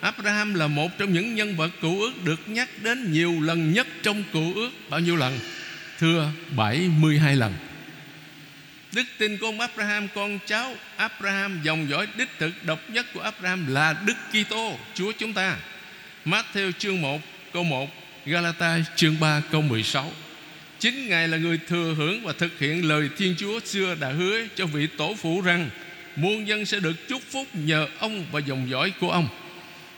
Abraham 0.00 0.54
là 0.54 0.66
một 0.66 0.98
trong 0.98 1.12
những 1.12 1.34
nhân 1.34 1.56
vật 1.56 1.70
cựu 1.80 2.00
ước 2.00 2.24
Được 2.24 2.48
nhắc 2.48 2.68
đến 2.82 3.12
nhiều 3.12 3.40
lần 3.40 3.72
nhất 3.72 3.86
trong 4.02 4.24
cựu 4.32 4.54
ước. 4.54 4.70
Bao 4.90 5.00
nhiêu 5.00 5.16
lần? 5.16 5.38
Thưa 5.98 6.30
72 6.56 7.36
lần. 7.36 7.52
Đức 8.92 9.04
tin 9.18 9.38
của 9.38 9.46
ông 9.46 9.60
Abraham, 9.60 10.08
Con 10.14 10.38
cháu 10.46 10.74
Abraham, 10.96 11.60
Dòng 11.62 11.88
dõi 11.90 12.06
đích 12.16 12.28
thực 12.38 12.64
độc 12.64 12.90
nhất 12.90 13.06
của 13.14 13.20
Abraham 13.20 13.66
Là 13.66 13.96
Đức 14.06 14.14
Kitô, 14.32 14.78
Chúa 14.94 15.12
chúng 15.12 15.32
ta. 15.32 15.56
Matthew 16.24 16.72
chương 16.78 17.02
1 17.02 17.20
câu 17.52 17.64
1 17.64 18.01
Galata 18.26 18.78
chương 18.96 19.20
3 19.20 19.42
câu 19.52 19.62
16 19.62 20.12
Chính 20.78 21.08
Ngài 21.08 21.28
là 21.28 21.36
người 21.36 21.58
thừa 21.68 21.94
hưởng 21.96 22.24
và 22.24 22.32
thực 22.32 22.58
hiện 22.58 22.88
lời 22.88 23.08
Thiên 23.16 23.34
Chúa 23.38 23.60
xưa 23.60 23.94
đã 24.00 24.08
hứa 24.08 24.40
cho 24.56 24.66
vị 24.66 24.86
tổ 24.86 25.14
phụ 25.18 25.40
rằng 25.40 25.70
muôn 26.16 26.48
dân 26.48 26.66
sẽ 26.66 26.80
được 26.80 27.08
chúc 27.08 27.22
phúc 27.30 27.46
nhờ 27.52 27.88
ông 27.98 28.24
và 28.32 28.40
dòng 28.40 28.70
dõi 28.70 28.92
của 29.00 29.10
ông. 29.10 29.28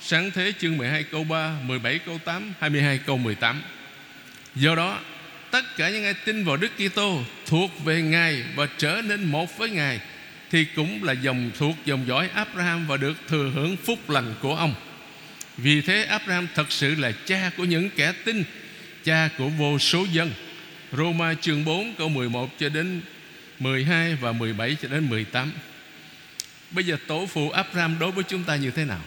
Sáng 0.01 0.31
thế 0.31 0.53
chương 0.61 0.77
12 0.77 1.03
câu 1.03 1.25
3, 1.25 1.57
17 1.63 1.99
câu 1.99 2.19
8, 2.25 2.53
22 2.61 2.99
câu 2.99 3.19
18. 3.19 3.63
Do 4.55 4.75
đó, 4.75 4.99
tất 5.51 5.77
cả 5.77 5.91
những 5.91 6.05
ai 6.05 6.15
tin 6.15 6.45
vào 6.45 6.57
Đức 6.57 6.71
Kitô 6.77 7.19
thuộc 7.47 7.85
về 7.85 8.03
Ngài 8.03 8.45
và 8.57 8.67
trở 8.79 9.03
nên 9.05 9.25
một 9.25 9.59
với 9.59 9.71
Ngài 9.71 10.01
thì 10.51 10.65
cũng 10.77 11.05
là 11.05 11.13
dòng 11.13 11.51
thuộc 11.59 11.77
dòng 11.85 12.05
dõi 12.09 12.29
Abraham 12.35 12.87
và 12.87 12.97
được 12.97 13.15
thừa 13.29 13.51
hưởng 13.55 13.77
phúc 13.77 14.11
lành 14.11 14.35
của 14.41 14.55
ông. 14.57 14.75
Vì 15.57 15.81
thế 15.81 16.05
Abraham 16.05 16.49
thật 16.55 16.73
sự 16.73 16.95
là 16.95 17.13
cha 17.27 17.51
của 17.57 17.65
những 17.65 17.91
kẻ 17.97 18.13
tin, 18.25 18.45
cha 19.05 19.29
của 19.39 19.49
vô 19.49 19.79
số 19.79 20.07
dân. 20.13 20.33
Roma 20.93 21.35
chương 21.35 21.65
4 21.65 21.95
câu 21.95 22.09
11 22.09 22.59
cho 22.59 22.69
đến 22.69 23.01
12 23.59 24.15
và 24.15 24.33
17 24.33 24.77
cho 24.83 24.89
đến 24.89 25.09
18. 25.09 25.53
Bây 26.71 26.85
giờ 26.85 26.97
tổ 27.07 27.27
phụ 27.27 27.51
Abraham 27.51 27.99
đối 27.99 28.11
với 28.11 28.25
chúng 28.25 28.45
ta 28.45 28.57
như 28.57 28.71
thế 28.71 28.85
nào? 28.85 29.01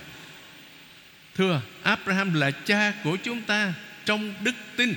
Thưa, 1.36 1.62
Abraham 1.84 2.34
là 2.34 2.52
cha 2.52 2.94
của 3.04 3.18
chúng 3.24 3.42
ta 3.42 3.74
trong 4.06 4.34
đức 4.44 4.56
tin 4.76 4.94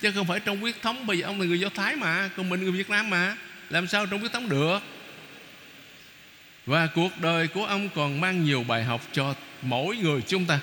Chứ 0.00 0.12
không 0.12 0.26
phải 0.26 0.40
trong 0.40 0.60
huyết 0.60 0.82
thống 0.82 1.06
Bây 1.06 1.18
giờ 1.18 1.26
ông 1.26 1.40
là 1.40 1.46
người 1.46 1.60
Do 1.60 1.68
Thái 1.68 1.96
mà 1.96 2.30
Còn 2.36 2.48
mình 2.48 2.62
người 2.62 2.72
Việt 2.72 2.90
Nam 2.90 3.10
mà 3.10 3.36
Làm 3.70 3.86
sao 3.86 4.06
trong 4.06 4.20
huyết 4.20 4.32
thống 4.32 4.48
được 4.48 4.78
và 6.66 6.86
cuộc 6.86 7.20
đời 7.20 7.48
của 7.48 7.64
ông 7.64 7.88
còn 7.94 8.20
mang 8.20 8.44
nhiều 8.44 8.64
bài 8.68 8.84
học 8.84 9.02
cho 9.12 9.34
mỗi 9.62 9.96
người 9.96 10.20
chúng 10.26 10.44
ta. 10.44 10.60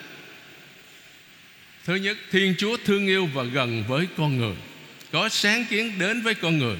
Thứ 1.85 1.95
nhất 1.95 2.17
Thiên 2.31 2.55
Chúa 2.57 2.77
thương 2.85 3.07
yêu 3.07 3.29
và 3.33 3.43
gần 3.43 3.83
với 3.87 4.07
con 4.17 4.37
người. 4.37 4.55
Có 5.13 5.29
sáng 5.29 5.65
kiến 5.65 5.99
đến 5.99 6.21
với 6.21 6.35
con 6.35 6.57
người 6.57 6.77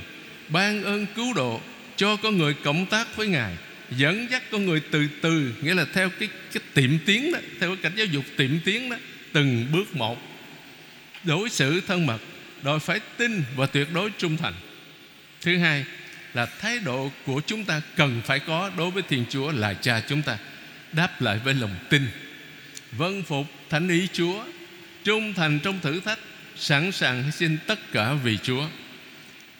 Ban 0.49 0.83
ơn 0.83 1.05
cứu 1.15 1.33
độ 1.33 1.61
Cho 1.95 2.15
con 2.15 2.37
người 2.37 2.53
cộng 2.63 2.85
tác 2.85 3.15
với 3.15 3.27
Ngài 3.27 3.57
Dẫn 3.91 4.27
dắt 4.31 4.43
con 4.51 4.65
người 4.65 4.81
từ 4.91 5.07
từ 5.21 5.53
Nghĩa 5.61 5.73
là 5.73 5.85
theo 5.93 6.09
cái, 6.19 6.29
cái 6.53 6.63
tiệm 6.73 6.91
tiến 7.05 7.31
đó 7.31 7.39
Theo 7.59 7.69
cái 7.69 7.77
cách 7.83 7.91
giáo 7.95 8.05
dục 8.05 8.23
tiệm 8.37 8.59
tiến 8.65 8.89
đó 8.89 8.97
Từng 9.33 9.65
bước 9.71 9.95
một. 9.95 10.17
Đối 11.23 11.49
xử 11.49 11.81
thân 11.81 12.05
mật 12.05 12.19
Đòi 12.61 12.79
phải 12.79 12.99
tin 13.17 13.43
và 13.55 13.65
tuyệt 13.65 13.87
đối 13.93 14.09
trung 14.17 14.37
thành. 14.37 14.53
Thứ 15.41 15.57
hai 15.57 15.85
là 16.33 16.45
thái 16.45 16.79
độ 16.79 17.11
của 17.25 17.41
chúng 17.47 17.65
ta 17.65 17.81
cần 17.95 18.21
phải 18.25 18.39
có 18.39 18.71
đối 18.77 18.91
với 18.91 19.03
Thiên 19.09 19.25
Chúa 19.29 19.51
là 19.51 19.73
cha 19.73 20.01
chúng 20.07 20.21
ta. 20.21 20.37
Đáp 20.91 21.21
lại 21.21 21.39
với 21.43 21.53
lòng 21.53 21.75
tin. 21.89 22.07
Vâng 22.91 23.23
phục 23.23 23.47
thánh 23.69 23.89
ý 23.89 24.07
Chúa, 24.13 24.43
Trung 25.03 25.33
thành 25.33 25.59
trong 25.59 25.79
thử 25.79 25.99
thách, 25.99 26.19
Sẵn 26.55 26.91
sàng 26.91 27.23
hy 27.23 27.31
sinh 27.31 27.57
tất 27.67 27.91
cả 27.91 28.13
vì 28.13 28.37
Chúa. 28.37 28.67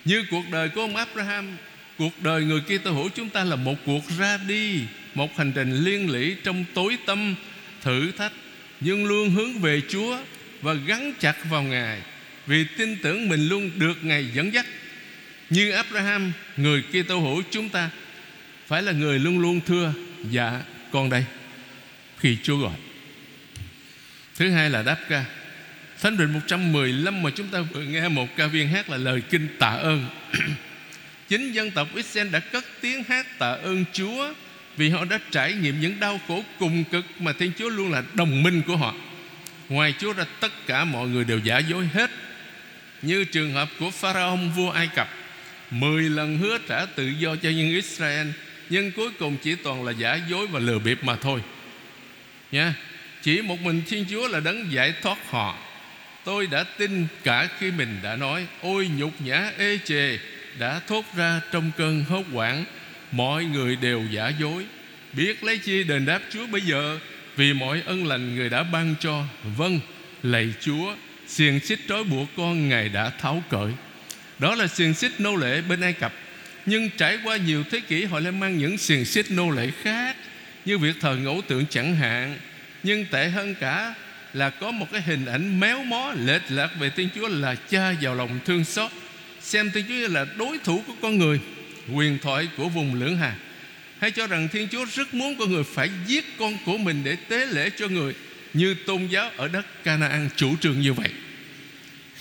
Như 0.06 0.26
cuộc 0.32 0.44
đời 0.52 0.70
của 0.70 0.82
ông 0.82 0.96
Abraham, 0.96 1.58
Cuộc 1.98 2.22
đời 2.22 2.44
người 2.44 2.62
kia 2.68 2.78
hữu 2.84 3.10
chúng 3.10 3.30
ta 3.30 3.44
là 3.44 3.56
một 3.56 3.76
cuộc 3.86 4.04
ra 4.18 4.38
đi, 4.48 4.82
Một 5.16 5.38
hành 5.38 5.52
trình 5.56 5.74
liên 5.76 6.10
lỉ 6.10 6.36
trong 6.44 6.66
tối 6.74 6.98
tâm, 7.06 7.36
Thử 7.82 8.12
thách, 8.12 8.32
Nhưng 8.80 9.06
luôn 9.06 9.30
hướng 9.30 9.60
về 9.60 9.82
Chúa 9.90 10.18
Và 10.62 10.74
gắn 10.74 11.14
chặt 11.20 11.36
vào 11.50 11.64
Ngài. 11.64 12.02
Vì 12.48 12.66
tin 12.78 12.98
tưởng 13.04 13.30
mình 13.30 13.48
luôn 13.48 13.72
được 13.76 14.04
Ngài 14.04 14.28
dẫn 14.34 14.54
dắt. 14.54 14.66
Như 15.54 15.72
Abraham, 15.72 16.32
Người 16.58 16.84
kia 16.92 17.04
tâu 17.04 17.22
hữu 17.22 17.44
chúng 17.52 17.70
ta, 17.70 17.90
Phải 18.68 18.82
là 18.82 18.92
người 18.92 19.20
luôn 19.20 19.40
luôn 19.40 19.62
thưa 19.62 19.94
Dạ 20.30 20.62
con 20.92 21.10
đây. 21.10 21.26
Khi 22.20 22.38
Chúa 22.44 22.58
gọi. 22.58 22.74
Thứ 24.36 24.50
hai 24.50 24.70
là 24.70 24.84
đáp 24.84 24.98
ca. 25.10 25.26
Thánh 26.02 26.18
Định 26.18 26.34
115 26.34 27.24
mà 27.24 27.30
chúng 27.36 27.48
ta 27.48 27.62
vừa 27.62 27.82
nghe 27.82 28.08
một 28.08 28.28
ca 28.38 28.48
viên 28.48 28.68
hát 28.68 28.90
là 28.90 28.98
lời 28.98 29.22
kinh 29.30 29.48
tạ 29.60 29.70
ơn. 29.70 30.06
Chính 31.30 31.52
dân 31.52 31.72
tộc 31.72 31.88
Israel 31.96 32.30
đã 32.30 32.40
cất 32.40 32.66
tiếng 32.82 33.04
hát 33.04 33.40
tạ 33.40 33.52
ơn 33.52 33.86
Chúa 33.94 34.34
Vì 34.78 34.90
họ 34.90 35.06
đã 35.06 35.20
trải 35.32 35.54
nghiệm 35.54 35.82
những 35.82 36.00
đau 36.00 36.20
khổ 36.28 36.44
cùng 36.60 36.84
cực 36.84 37.06
Mà 37.20 37.34
Thiên 37.34 37.52
Chúa 37.58 37.70
luôn 37.70 37.92
là 37.92 38.04
đồng 38.14 38.44
minh 38.44 38.62
của 38.68 38.78
họ. 38.78 38.96
Ngoài 39.70 39.94
Chúa 40.00 40.14
ra, 40.14 40.26
tất 40.40 40.52
cả 40.68 40.84
mọi 40.84 41.08
người 41.08 41.24
đều 41.24 41.40
giả 41.40 41.58
dối 41.58 41.90
hết. 41.94 42.12
Như 43.02 43.24
trường 43.24 43.54
hợp 43.54 43.70
của 43.80 43.92
Pharaoh 43.92 44.40
vua 44.56 44.72
Ai 44.72 44.90
Cập. 44.96 45.10
Mười 45.74 46.04
lần 46.04 46.38
hứa 46.38 46.58
trả 46.68 46.86
tự 46.86 47.08
do 47.08 47.36
cho 47.36 47.50
dân 47.50 47.70
Israel 47.70 48.28
Nhưng 48.70 48.92
cuối 48.92 49.12
cùng 49.20 49.38
chỉ 49.44 49.56
toàn 49.56 49.84
là 49.86 49.92
giả 49.92 50.20
dối 50.30 50.48
và 50.48 50.60
lừa 50.60 50.80
bịp 50.80 51.04
mà 51.04 51.16
thôi. 51.16 51.40
Nha 52.52 52.74
Chỉ 53.22 53.42
một 53.42 53.60
mình 53.62 53.82
Thiên 53.88 54.06
Chúa 54.10 54.28
là 54.28 54.40
đấng 54.40 54.72
giải 54.72 54.94
thoát 55.02 55.18
họ. 55.30 55.58
Tôi 56.24 56.48
đã 56.48 56.64
tin 56.64 57.08
cả 57.24 57.50
khi 57.60 57.72
mình 57.72 58.00
đã 58.04 58.16
nói 58.16 58.48
Ôi 58.62 58.90
nhục 58.98 59.22
nhã 59.22 59.52
ê 59.58 59.80
chề 59.86 60.18
Đã 60.60 60.82
thốt 60.88 61.06
ra 61.16 61.42
trong 61.52 61.72
cơn 61.78 62.04
hốt 62.04 62.24
hoảng 62.34 62.66
Mọi 63.12 63.46
người 63.46 63.76
đều 63.76 64.02
giả 64.12 64.32
dối. 64.40 64.66
Biết 65.14 65.44
lấy 65.44 65.58
chi 65.58 65.84
đền 65.84 66.06
đáp 66.06 66.20
Chúa 66.30 66.48
bây 66.48 66.62
giờ 66.62 67.00
Vì 67.36 67.54
mọi 67.54 67.82
ân 67.86 68.08
lành 68.08 68.36
người 68.36 68.50
đã 68.50 68.64
ban 68.64 68.96
cho. 69.00 69.24
Vâng, 69.58 69.80
lạy 70.24 70.54
Chúa 70.62 70.96
Xiềng 71.28 71.60
xích 71.60 71.80
trói 71.90 72.04
buộc 72.04 72.28
con 72.38 72.70
Ngài 72.70 72.90
đã 72.90 73.10
tháo 73.10 73.44
cởi. 73.50 73.72
Đó 74.40 74.56
là 74.56 74.68
xiềng 74.68 74.94
xích 74.94 75.12
nô 75.20 75.36
lệ 75.36 75.62
bên 75.62 75.82
Ai 75.82 75.94
Cập. 75.94 76.14
Nhưng 76.66 76.90
trải 76.98 77.20
qua 77.24 77.38
nhiều 77.38 77.64
thế 77.72 77.80
kỷ, 77.80 78.04
Họ 78.04 78.20
lại 78.20 78.32
mang 78.32 78.58
những 78.58 78.78
xiềng 78.78 79.06
xích 79.06 79.32
nô 79.32 79.50
lệ 79.50 79.72
khác, 79.82 80.16
Như 80.66 80.78
việc 80.78 80.96
thờ 81.00 81.16
ngẫu 81.16 81.42
tượng 81.48 81.66
chẳng 81.70 81.96
hạn. 81.96 82.38
Nhưng 82.84 83.06
tệ 83.06 83.30
hơn 83.30 83.56
cả 83.60 83.94
là 84.34 84.50
có 84.50 84.72
một 84.72 84.86
cái 84.92 85.02
hình 85.02 85.26
ảnh 85.26 85.60
méo 85.60 85.84
mó, 85.84 86.14
lệch 86.26 86.42
lạc 86.50 86.70
về 86.80 86.90
Thiên 86.90 87.10
Chúa 87.16 87.28
là 87.28 87.56
cha 87.56 87.92
giàu 87.92 88.16
lòng 88.16 88.40
thương 88.46 88.66
xót. 88.66 88.92
Xem 89.42 89.72
Thiên 89.72 89.86
Chúa 89.88 90.08
là 90.08 90.26
đối 90.38 90.58
thủ 90.58 90.84
của 90.88 90.94
con 91.02 91.18
người, 91.18 91.40
quyền 91.94 92.20
thoại 92.20 92.48
của 92.58 92.70
vùng 92.70 92.94
lưỡng 92.94 93.18
hà. 93.18 93.36
Hay 94.00 94.12
cho 94.12 94.28
rằng 94.28 94.48
Thiên 94.52 94.68
Chúa 94.68 94.86
rất 94.86 95.14
muốn 95.14 95.36
con 95.40 95.52
người 95.52 95.64
phải 95.64 95.90
giết 96.08 96.26
con 96.40 96.58
của 96.66 96.78
mình 96.78 97.02
để 97.04 97.16
tế 97.16 97.46
lễ 97.46 97.70
cho 97.78 97.88
người, 97.88 98.14
như 98.54 98.76
tôn 98.86 99.08
giáo 99.08 99.32
ở 99.38 99.48
đất 99.48 99.84
Canaan 99.84 100.30
chủ 100.36 100.56
trương 100.62 100.82
như 100.82 100.94
vậy 100.94 101.10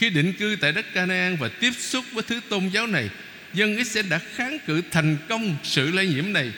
khi 0.02 0.10
định 0.10 0.32
cư 0.32 0.56
tại 0.60 0.72
đất 0.72 0.94
Canaan 0.94 1.36
và 1.36 1.48
tiếp 1.48 1.70
xúc 1.78 2.04
với 2.12 2.22
thứ 2.22 2.40
tôn 2.48 2.68
giáo 2.68 2.86
này, 2.86 3.10
dân 3.54 3.76
Israel 3.76 4.08
đã 4.08 4.20
kháng 4.34 4.58
cự 4.66 4.82
thành 4.90 5.16
công 5.28 5.56
sự 5.62 5.90
lây 5.90 6.06
nhiễm 6.06 6.32
này. 6.32 6.52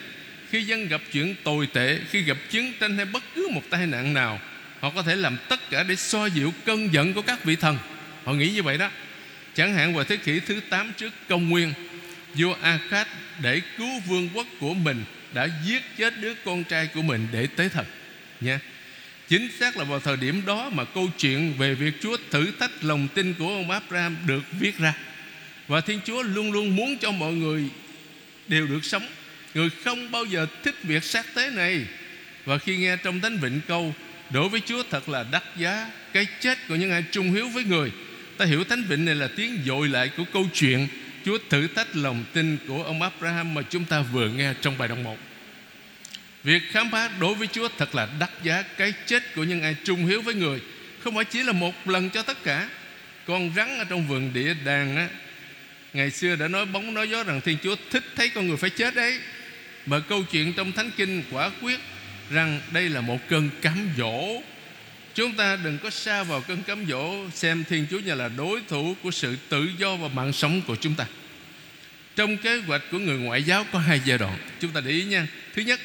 Khi 0.49 0.63
dân 0.63 0.87
gặp 0.87 1.01
chuyện 1.11 1.35
tồi 1.43 1.67
tệ, 1.73 1.99
khi 2.09 2.21
gặp 2.21 2.37
chiến 2.49 2.73
tranh 2.79 2.95
hay 2.95 3.05
bất 3.05 3.23
cứ 3.35 3.47
một 3.51 3.61
tai 3.69 3.87
nạn 3.87 4.13
nào, 4.13 4.39
Họ 4.79 4.89
có 4.89 5.01
thể 5.01 5.15
làm 5.15 5.37
tất 5.49 5.69
cả 5.69 5.83
để 5.83 5.95
xoa 5.95 6.27
dịu 6.27 6.53
cơn 6.65 6.93
giận 6.93 7.13
của 7.13 7.21
các 7.21 7.43
vị 7.43 7.55
thần. 7.55 7.77
Họ 8.23 8.33
nghĩ 8.33 8.49
như 8.49 8.63
vậy 8.63 8.77
đó. 8.77 8.89
Chẳng 9.55 9.73
hạn 9.73 9.95
vào 9.95 10.03
thế 10.03 10.17
kỷ 10.17 10.39
thứ 10.39 10.59
8 10.69 10.93
trước 10.97 11.13
công 11.29 11.49
nguyên, 11.49 11.73
Vua 12.35 12.55
Akkad 12.61 13.07
để 13.41 13.61
cứu 13.77 13.99
vương 14.07 14.29
quốc 14.33 14.47
của 14.59 14.73
mình 14.73 15.03
Đã 15.33 15.49
giết 15.65 15.83
chết 15.97 16.13
đứa 16.21 16.33
con 16.45 16.63
trai 16.63 16.87
của 16.87 17.01
mình 17.01 17.27
để 17.31 17.47
tế 17.47 17.69
thần. 17.69 17.85
Nha. 18.41 18.59
Chính 19.27 19.49
xác 19.59 19.77
là 19.77 19.83
vào 19.83 19.99
thời 19.99 20.17
điểm 20.17 20.41
đó 20.45 20.69
mà 20.69 20.83
câu 20.83 21.09
chuyện 21.19 21.53
về 21.57 21.75
việc 21.75 21.93
Chúa 22.01 22.17
thử 22.31 22.51
thách 22.59 22.71
lòng 22.83 23.07
tin 23.13 23.33
của 23.33 23.47
ông 23.47 23.71
Abraham 23.71 24.17
được 24.27 24.43
viết 24.59 24.77
ra. 24.77 24.93
Và 25.67 25.81
Thiên 25.81 25.99
Chúa 26.05 26.23
luôn 26.23 26.51
luôn 26.51 26.75
muốn 26.75 26.97
cho 26.97 27.11
mọi 27.11 27.33
người 27.33 27.63
đều 28.47 28.67
được 28.67 28.85
sống. 28.85 29.07
Người 29.53 29.69
không 29.83 30.11
bao 30.11 30.25
giờ 30.25 30.47
thích 30.63 30.75
việc 30.83 31.03
xác 31.03 31.35
tế 31.35 31.49
này. 31.49 31.85
Và 32.45 32.57
khi 32.57 32.77
nghe 32.77 32.97
trong 32.97 33.19
Thánh 33.19 33.37
Vịnh 33.37 33.61
câu, 33.67 33.93
Đối 34.29 34.49
với 34.49 34.61
Chúa 34.65 34.83
thật 34.91 35.09
là 35.09 35.25
đắt 35.31 35.43
giá, 35.57 35.91
Cái 36.13 36.27
chết 36.39 36.57
của 36.67 36.75
những 36.75 36.91
ai 36.91 37.03
trung 37.11 37.31
hiếu 37.31 37.49
với 37.49 37.63
người. 37.63 37.91
Ta 38.37 38.45
hiểu 38.45 38.63
Thánh 38.63 38.83
Vịnh 38.83 39.05
này 39.05 39.15
là 39.15 39.27
tiếng 39.35 39.59
dội 39.65 39.87
lại 39.87 40.09
của 40.17 40.23
câu 40.33 40.45
chuyện 40.53 40.87
Chúa 41.25 41.37
thử 41.49 41.67
thách 41.67 41.95
lòng 41.95 42.23
tin 42.33 42.57
của 42.67 42.83
ông 42.83 43.01
Abraham 43.01 43.53
Mà 43.53 43.61
chúng 43.61 43.85
ta 43.85 44.01
vừa 44.01 44.29
nghe 44.29 44.53
trong 44.61 44.77
bài 44.77 44.87
đồng 44.87 45.03
1 45.03 45.17
Việc 46.45 46.63
khám 46.71 46.91
phá 46.91 47.09
đối 47.19 47.35
với 47.35 47.47
Chúa 47.47 47.67
thật 47.77 47.95
là 47.95 48.07
đắt 48.19 48.29
giá. 48.43 48.63
Cái 48.77 48.93
chết 49.05 49.35
của 49.35 49.43
những 49.43 49.61
ai 49.61 49.75
trung 49.83 50.05
hiếu 50.05 50.21
với 50.21 50.35
người 50.35 50.61
Không 50.99 51.15
phải 51.15 51.25
chỉ 51.25 51.43
là 51.43 51.51
một 51.51 51.87
lần 51.87 52.09
cho 52.09 52.21
tất 52.21 52.43
cả. 52.43 52.69
Con 53.27 53.51
rắn 53.55 53.77
ở 53.77 53.83
trong 53.83 54.07
vườn 54.07 54.33
địa 54.33 54.53
đàng 54.65 54.95
á 54.95 55.07
Ngày 55.93 56.11
xưa 56.11 56.35
đã 56.35 56.47
nói 56.47 56.65
bóng 56.65 56.93
nói 56.93 57.09
gió 57.09 57.23
rằng 57.23 57.41
Thiên 57.41 57.57
Chúa 57.63 57.75
thích 57.91 58.03
thấy 58.15 58.29
con 58.29 58.47
người 58.47 58.57
phải 58.57 58.69
chết 58.69 58.95
đấy. 58.95 59.19
Mà 59.85 59.99
câu 59.99 60.23
chuyện 60.31 60.53
trong 60.53 60.71
Thánh 60.71 60.91
Kinh 60.97 61.23
quả 61.31 61.51
quyết 61.61 61.79
rằng 62.29 62.61
đây 62.71 62.89
là 62.89 63.01
một 63.01 63.19
cơn 63.29 63.49
cám 63.61 63.89
dỗ. 63.97 64.41
Chúng 65.13 65.35
ta 65.35 65.57
đừng 65.63 65.77
có 65.83 65.89
xa 65.89 66.23
vào 66.23 66.41
cơn 66.41 66.63
cám 66.63 66.85
dỗ 66.89 67.29
Xem 67.33 67.63
Thiên 67.69 67.85
Chúa 67.91 67.99
như 67.99 68.15
là 68.15 68.29
đối 68.37 68.61
thủ 68.67 68.95
của 69.03 69.11
sự 69.11 69.37
tự 69.49 69.69
do 69.77 69.95
và 69.95 70.07
mạng 70.07 70.33
sống 70.33 70.61
của 70.67 70.75
chúng 70.75 70.95
ta. 70.95 71.05
Trong 72.15 72.37
kế 72.37 72.57
hoạch 72.57 72.81
của 72.91 72.99
người 72.99 73.17
ngoại 73.17 73.43
giáo 73.43 73.65
có 73.71 73.79
hai 73.79 74.01
giai 74.05 74.17
đoạn. 74.17 74.37
Chúng 74.59 74.71
ta 74.71 74.81
để 74.81 74.91
ý 74.91 75.03
nha. 75.03 75.27
Thứ 75.55 75.61
nhất, 75.61 75.79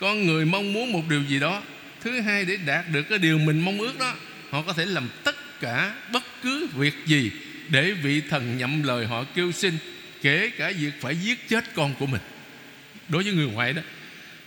con 0.00 0.26
người 0.26 0.44
mong 0.44 0.72
muốn 0.72 0.92
một 0.92 1.02
điều 1.08 1.22
gì 1.22 1.38
đó 1.38 1.62
Thứ 2.00 2.20
hai, 2.20 2.44
để 2.44 2.56
đạt 2.66 2.84
được 2.92 3.02
cái 3.02 3.18
điều 3.18 3.38
mình 3.38 3.60
mong 3.60 3.78
ước 3.78 3.98
đó 3.98 4.14
Họ 4.50 4.62
có 4.62 4.72
thể 4.72 4.86
làm 4.86 5.08
tất 5.24 5.60
cả 5.60 5.94
bất 6.12 6.22
cứ 6.42 6.68
việc 6.74 6.94
gì 7.06 7.30
để 7.68 7.92
vị 7.92 8.22
thần 8.30 8.58
nhậm 8.58 8.82
lời 8.82 9.06
họ 9.06 9.24
kêu 9.34 9.52
xin 9.52 9.74
kể 10.22 10.50
cả 10.58 10.72
việc 10.78 10.92
phải 11.00 11.16
giết 11.16 11.48
chết 11.48 11.74
con 11.74 11.94
của 11.98 12.06
mình 12.06 12.20
đối 13.08 13.22
với 13.22 13.32
người 13.32 13.46
ngoại 13.46 13.72
đó 13.72 13.82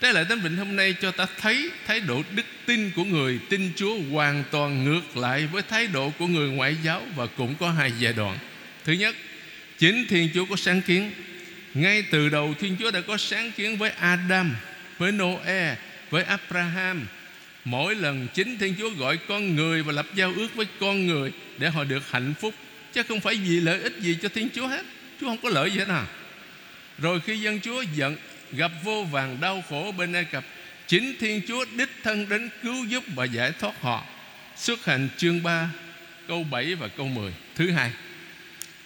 Trái 0.02 0.12
lại 0.12 0.24
Thánh 0.24 0.40
Vịnh 0.40 0.56
hôm 0.56 0.76
nay 0.76 0.94
cho 1.00 1.10
ta 1.10 1.26
thấy 1.40 1.70
thái 1.86 2.00
độ 2.00 2.22
đức 2.34 2.46
tin 2.66 2.90
của 2.90 3.04
người 3.04 3.38
tin 3.48 3.72
Chúa 3.76 3.98
hoàn 4.10 4.44
toàn 4.50 4.84
ngược 4.84 5.16
lại 5.16 5.46
với 5.52 5.62
thái 5.62 5.86
độ 5.86 6.12
của 6.18 6.26
người 6.26 6.50
ngoại 6.50 6.76
giáo 6.84 7.02
và 7.16 7.26
cũng 7.26 7.54
có 7.60 7.70
hai 7.70 7.92
giai 7.98 8.12
đoạn. 8.12 8.38
Thứ 8.84 8.92
nhất, 8.92 9.16
chính 9.78 10.06
Thiên 10.08 10.28
Chúa 10.34 10.44
có 10.44 10.56
sáng 10.56 10.82
kiến. 10.82 11.10
Ngay 11.74 12.04
từ 12.10 12.28
đầu 12.28 12.54
Thiên 12.60 12.76
Chúa 12.78 12.90
đã 12.90 13.00
có 13.00 13.16
sáng 13.16 13.52
kiến 13.52 13.76
với 13.76 13.90
Adam, 13.90 14.54
với 15.02 15.12
Noe, 15.12 15.76
với 16.10 16.24
Abraham. 16.24 17.06
Mỗi 17.64 17.94
lần 17.94 18.28
chính 18.34 18.58
Thiên 18.58 18.74
Chúa 18.78 18.90
gọi 18.90 19.16
con 19.28 19.56
người 19.56 19.82
và 19.82 19.92
lập 19.92 20.06
giao 20.14 20.32
ước 20.36 20.48
với 20.54 20.66
con 20.80 21.06
người 21.06 21.32
để 21.58 21.70
họ 21.70 21.84
được 21.84 22.10
hạnh 22.10 22.34
phúc. 22.40 22.54
Chứ 22.92 23.02
không 23.02 23.20
phải 23.20 23.34
vì 23.34 23.60
lợi 23.60 23.80
ích 23.80 23.98
gì 24.00 24.18
cho 24.22 24.28
Thiên 24.28 24.48
Chúa 24.54 24.66
hết. 24.66 24.84
Chúa 25.20 25.26
không 25.26 25.38
có 25.42 25.48
lợi 25.48 25.70
gì 25.70 25.78
hết 25.78 25.88
nào. 25.88 26.06
Rồi 26.98 27.20
khi 27.20 27.40
dân 27.40 27.60
Chúa 27.60 27.82
giận 27.94 28.16
gặp 28.52 28.72
vô 28.84 29.04
vàng 29.04 29.40
đau 29.40 29.62
khổ 29.68 29.94
bên 29.98 30.12
Ai 30.12 30.24
Cập 30.24 30.44
Chính 30.86 31.14
Thiên 31.20 31.40
Chúa 31.48 31.64
đích 31.76 31.90
thân 32.02 32.28
đến 32.28 32.48
cứu 32.62 32.84
giúp 32.84 33.04
và 33.14 33.24
giải 33.24 33.52
thoát 33.60 33.80
họ 33.80 34.04
Xuất 34.56 34.84
hành 34.84 35.08
chương 35.16 35.42
3 35.42 35.70
câu 36.28 36.44
7 36.44 36.74
và 36.74 36.88
câu 36.88 37.08
10 37.08 37.32
Thứ 37.54 37.70
hai 37.70 37.90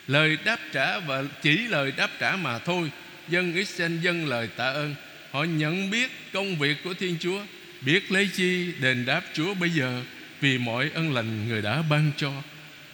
Lời 0.07 0.39
đáp 0.45 0.61
trả 0.73 0.99
và 0.99 1.23
chỉ 1.43 1.57
lời 1.57 1.93
đáp 1.97 2.11
trả 2.19 2.37
mà 2.37 2.59
thôi 2.59 2.91
Dân 3.29 3.55
Israel 3.55 3.99
dân 3.99 4.27
lời 4.27 4.49
tạ 4.57 4.65
ơn 4.65 4.95
Họ 5.37 5.45
nhận 5.45 5.90
biết 5.90 6.11
công 6.33 6.59
việc 6.59 6.76
của 6.85 6.95
Thiên 6.95 7.16
Chúa, 7.21 7.40
Biết 7.81 8.12
lấy 8.12 8.28
chi 8.35 8.73
đền 8.81 9.07
đáp 9.07 9.23
Chúa 9.35 9.55
bây 9.55 9.71
giờ, 9.71 10.02
Vì 10.40 10.59
mọi 10.59 10.90
ân 10.95 11.14
lành 11.14 11.49
người 11.49 11.62
đã 11.62 11.83
ban 11.90 12.11
cho 12.16 12.33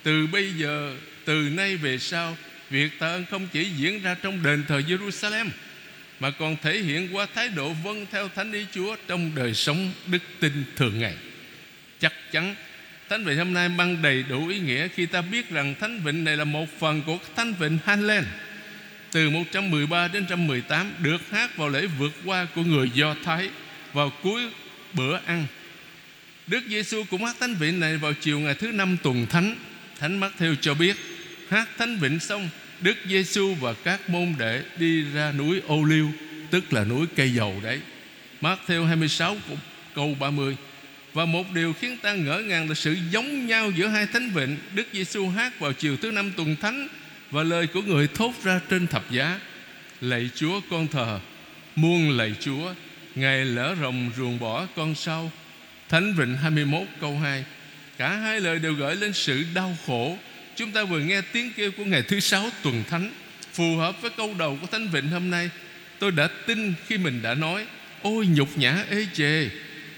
Từ 0.02 0.26
bây 0.26 0.52
giờ, 0.52 0.96
Từ 1.25 1.49
nay 1.52 1.76
về 1.76 1.99
sau, 1.99 2.37
Việc 2.70 2.99
tạ 2.99 3.06
ơn 3.06 3.25
không 3.30 3.49
chỉ 3.52 3.64
diễn 3.64 4.02
ra 4.02 4.14
trong 4.22 4.42
đền 4.42 4.64
thờ 4.68 4.82
Jerusalem, 4.88 5.49
mà 6.20 6.30
còn 6.30 6.56
thể 6.62 6.78
hiện 6.78 7.16
qua 7.16 7.26
thái 7.34 7.49
độ 7.49 7.72
vâng 7.72 8.06
theo 8.11 8.28
thánh 8.28 8.52
ý 8.52 8.66
Chúa 8.75 8.96
trong 9.08 9.30
đời 9.34 9.54
sống 9.54 9.92
đức 10.06 10.22
tin 10.40 10.52
thường 10.76 10.99
ngày. 10.99 11.14
Chắc 12.00 12.12
chắn, 12.32 12.54
Thánh 13.08 13.25
Vịnh 13.25 13.38
hôm 13.38 13.52
nay 13.52 13.68
mang 13.68 14.02
đầy 14.02 14.25
đủ 14.28 14.49
ý 14.49 14.58
nghĩa 14.58 14.88
khi 14.88 15.06
ta 15.06 15.20
biết 15.20 15.50
rằng 15.50 15.75
Thánh 15.80 16.00
Vịnh 16.04 16.25
này 16.25 16.37
là 16.37 16.44
một 16.44 16.66
phần 16.78 17.02
của 17.02 17.18
Thánh 17.37 17.54
Vịnh 17.58 17.78
Hanlen 17.84 18.25
từ 19.12 19.31
113 19.31 20.09
đến 20.09 20.23
118 20.23 20.92
được 21.02 21.31
hát 21.31 21.57
vào 21.57 21.69
lễ 21.69 21.87
vượt 21.99 22.12
qua 22.25 22.47
của 22.54 22.62
người 22.62 22.90
Do 22.95 23.14
Thái 23.25 23.50
vào 23.92 24.12
cuối 24.23 24.42
bữa 24.92 25.19
ăn. 25.26 25.47
Đức 26.47 26.61
Giêsu 26.69 27.04
cũng 27.11 27.25
hát 27.25 27.37
Thánh 27.40 27.54
Vịnh 27.54 27.81
này 27.81 27.97
vào 27.97 28.12
chiều 28.21 28.40
ngày 28.40 28.54
thứ 28.54 28.73
năm 28.73 28.97
tuần 29.02 29.26
Thánh. 29.26 29.57
Thánh 29.99 30.21
Matthew 30.21 30.54
cho 30.61 30.75
biết, 30.75 30.97
hát 31.49 31.69
Thánh 31.78 31.99
Vịnh 31.99 32.21
xong, 32.21 32.49
Đức 32.83 32.97
Giêsu 33.09 33.54
và 33.54 33.75
các 33.85 34.11
môn 34.11 34.35
đệ 34.38 34.62
đi 34.78 35.04
ra 35.14 35.33
núi 35.33 35.61
Ô 35.66 35.85
Liêu 35.85 36.09
Tức 36.50 36.73
là 36.73 36.85
núi 36.85 37.07
cây 37.16 37.35
dầu 37.35 37.61
đấy 37.62 37.81
Matthew 38.40 38.85
26 38.85 39.37
câu 39.95 40.16
30 40.21 40.57
Và 41.12 41.25
một 41.25 41.52
điều 41.54 41.73
khiến 41.73 41.97
ta 42.02 42.14
ngỡ 42.14 42.38
ngàng 42.38 42.69
là 42.69 42.75
sự 42.75 42.97
giống 43.11 43.47
nhau 43.47 43.71
giữa 43.71 43.88
hai 43.88 44.07
thánh 44.07 44.31
vịnh 44.31 44.57
Đức 44.75 44.87
Giêsu 44.92 45.28
hát 45.28 45.61
vào 45.61 45.73
chiều 45.73 45.97
thứ 45.97 46.11
năm 46.11 46.33
tuần 46.37 46.57
thánh 46.57 46.88
và 47.32 47.42
lời 47.42 47.66
của 47.66 47.82
người 47.82 48.08
thốt 48.14 48.32
ra 48.44 48.60
trên 48.70 48.86
thập 48.86 49.10
giá, 49.10 49.40
Lạy 50.00 50.30
Chúa 50.34 50.60
con 50.70 50.88
thờ, 50.88 51.20
Muôn 51.76 52.10
lạy 52.10 52.34
Chúa, 52.40 52.74
Ngài 53.14 53.44
lỡ 53.44 53.74
rồng 53.80 54.10
ruồng 54.16 54.38
bỏ 54.38 54.66
con 54.76 54.94
sau. 54.94 55.32
Thánh 55.88 56.14
Vịnh 56.14 56.36
21 56.36 56.82
câu 57.00 57.18
2 57.18 57.44
Cả 57.98 58.16
hai 58.16 58.40
lời 58.40 58.58
đều 58.58 58.74
gửi 58.74 58.96
lên 58.96 59.12
sự 59.12 59.44
đau 59.54 59.76
khổ. 59.86 60.18
Chúng 60.56 60.70
ta 60.70 60.84
vừa 60.84 60.98
nghe 60.98 61.20
tiếng 61.20 61.52
kêu 61.56 61.70
của 61.76 61.84
ngày 61.84 62.02
thứ 62.02 62.20
sáu 62.20 62.50
tuần 62.62 62.84
thánh, 62.90 63.10
Phù 63.52 63.76
hợp 63.76 64.02
với 64.02 64.10
câu 64.16 64.34
đầu 64.38 64.58
của 64.60 64.66
Thánh 64.66 64.88
Vịnh 64.88 65.08
hôm 65.08 65.30
nay. 65.30 65.50
Tôi 65.98 66.10
đã 66.10 66.28
tin 66.46 66.74
khi 66.86 66.98
mình 66.98 67.22
đã 67.22 67.34
nói, 67.34 67.66
Ôi 68.02 68.26
nhục 68.26 68.58
nhã 68.58 68.84
ê 68.90 69.06
chề. 69.14 69.49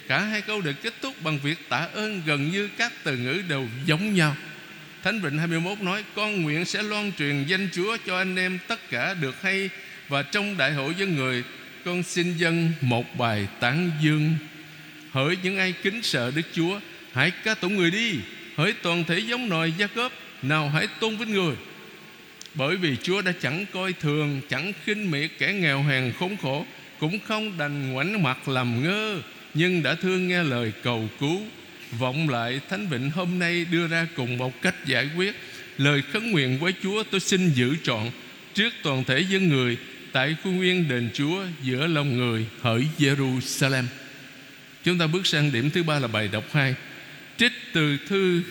Cả 0.09 0.21
hai 0.21 0.41
câu 0.41 0.61
được 0.61 0.83
kết 0.83 0.95
thúc 1.03 1.15
bằng 1.23 1.39
việc 1.39 1.69
tạ 1.69 1.89
ơn 1.95 2.23
Gần 2.27 2.51
như 2.51 2.69
các 2.79 2.93
từ 3.05 3.17
ngữ 3.17 3.43
đều 3.49 3.69
giống 3.87 4.15
nhau. 4.15 4.37
Thánh 5.05 5.21
Vịnh 5.21 5.39
21 5.39 5.81
nói, 5.81 6.05
Con 6.15 6.43
nguyện 6.43 6.65
sẽ 6.65 6.83
loan 6.83 7.13
truyền 7.19 7.45
danh 7.47 7.69
Chúa 7.73 7.97
Cho 8.07 8.17
anh 8.17 8.37
em 8.37 8.59
tất 8.69 8.91
cả 8.91 9.15
được 9.15 9.43
hay 9.43 9.71
Và 10.09 10.23
trong 10.23 10.57
đại 10.57 10.73
hội 10.73 10.95
dân 10.99 11.17
người. 11.17 11.45
Con 11.85 12.03
xin 12.03 12.37
dân 12.37 12.73
một 12.81 13.19
bài 13.19 13.49
tán 13.61 13.91
dương. 14.03 14.35
Hỡi 15.13 15.37
những 15.43 15.59
ai 15.59 15.75
kính 15.83 16.03
sợ 16.03 16.33
Đức 16.37 16.43
Chúa, 16.53 16.81
Hãy 17.13 17.31
ca 17.45 17.55
tụng 17.55 17.77
người 17.77 17.91
đi. 17.91 18.15
Hỡi 18.57 18.73
toàn 18.73 19.05
thể 19.05 19.19
giống 19.19 19.49
nòi 19.49 19.73
gia 19.79 19.87
cấp 19.87 20.13
nào 20.43 20.69
hãy 20.69 20.87
tôn 21.01 21.17
vinh 21.17 21.33
người. 21.33 21.55
Bởi 22.55 22.77
vì 22.77 22.97
Chúa 23.03 23.23
đã 23.23 23.33
chẳng 23.41 23.67
coi 23.73 23.93
thường, 23.93 24.41
Chẳng 24.49 24.73
khinh 24.85 25.11
miệt 25.11 25.31
kẻ 25.39 25.53
nghèo 25.53 25.83
hèn 25.83 26.13
khốn 26.19 26.37
khổ, 26.37 26.67
Cũng 26.99 27.19
không 27.29 27.59
đành 27.59 27.93
ngoảnh 27.93 28.23
mặt 28.23 28.49
làm 28.49 28.83
ngơ, 28.83 29.21
Nhưng 29.55 29.83
đã 29.83 29.95
thương 29.95 30.29
nghe 30.29 30.43
lời 30.43 30.73
cầu 30.83 31.09
cứu. 31.21 31.41
Vọng 31.99 32.29
lại 32.29 32.61
Thánh 32.71 32.89
Vịnh 32.89 33.11
hôm 33.11 33.39
nay 33.39 33.67
đưa 33.71 33.87
ra 33.87 34.07
cùng 34.17 34.39
một 34.39 34.63
cách 34.63 34.87
giải 34.87 35.11
quyết. 35.17 35.35
Lời 35.79 36.03
khấn 36.13 36.31
nguyện 36.31 36.59
với 36.59 36.73
Chúa 36.83 37.03
tôi 37.11 37.21
xin 37.21 37.51
giữ 37.51 37.77
trọn. 37.85 38.11
Trước 38.55 38.73
toàn 38.83 39.05
thể 39.05 39.21
dân 39.21 39.49
người, 39.49 39.77
Tại 40.15 40.37
khuôn 40.45 40.61
viên 40.61 40.89
đền 40.89 41.11
Chúa 41.15 41.45
Giữa 41.63 41.87
lòng 41.87 42.17
người 42.17 42.47
hỡi 42.63 42.87
Jerusalem. 42.99 43.85
Chúng 44.85 44.99
ta 44.99 45.07
bước 45.07 45.27
sang 45.27 45.53
điểm 45.53 45.71
thứ 45.71 45.83
ba 45.83 45.99
là 45.99 46.09
bài 46.09 46.29
đọc 46.29 46.45
2 46.53 46.75
Trích 47.37 47.53
từ 47.73 47.99
thư 48.09 48.43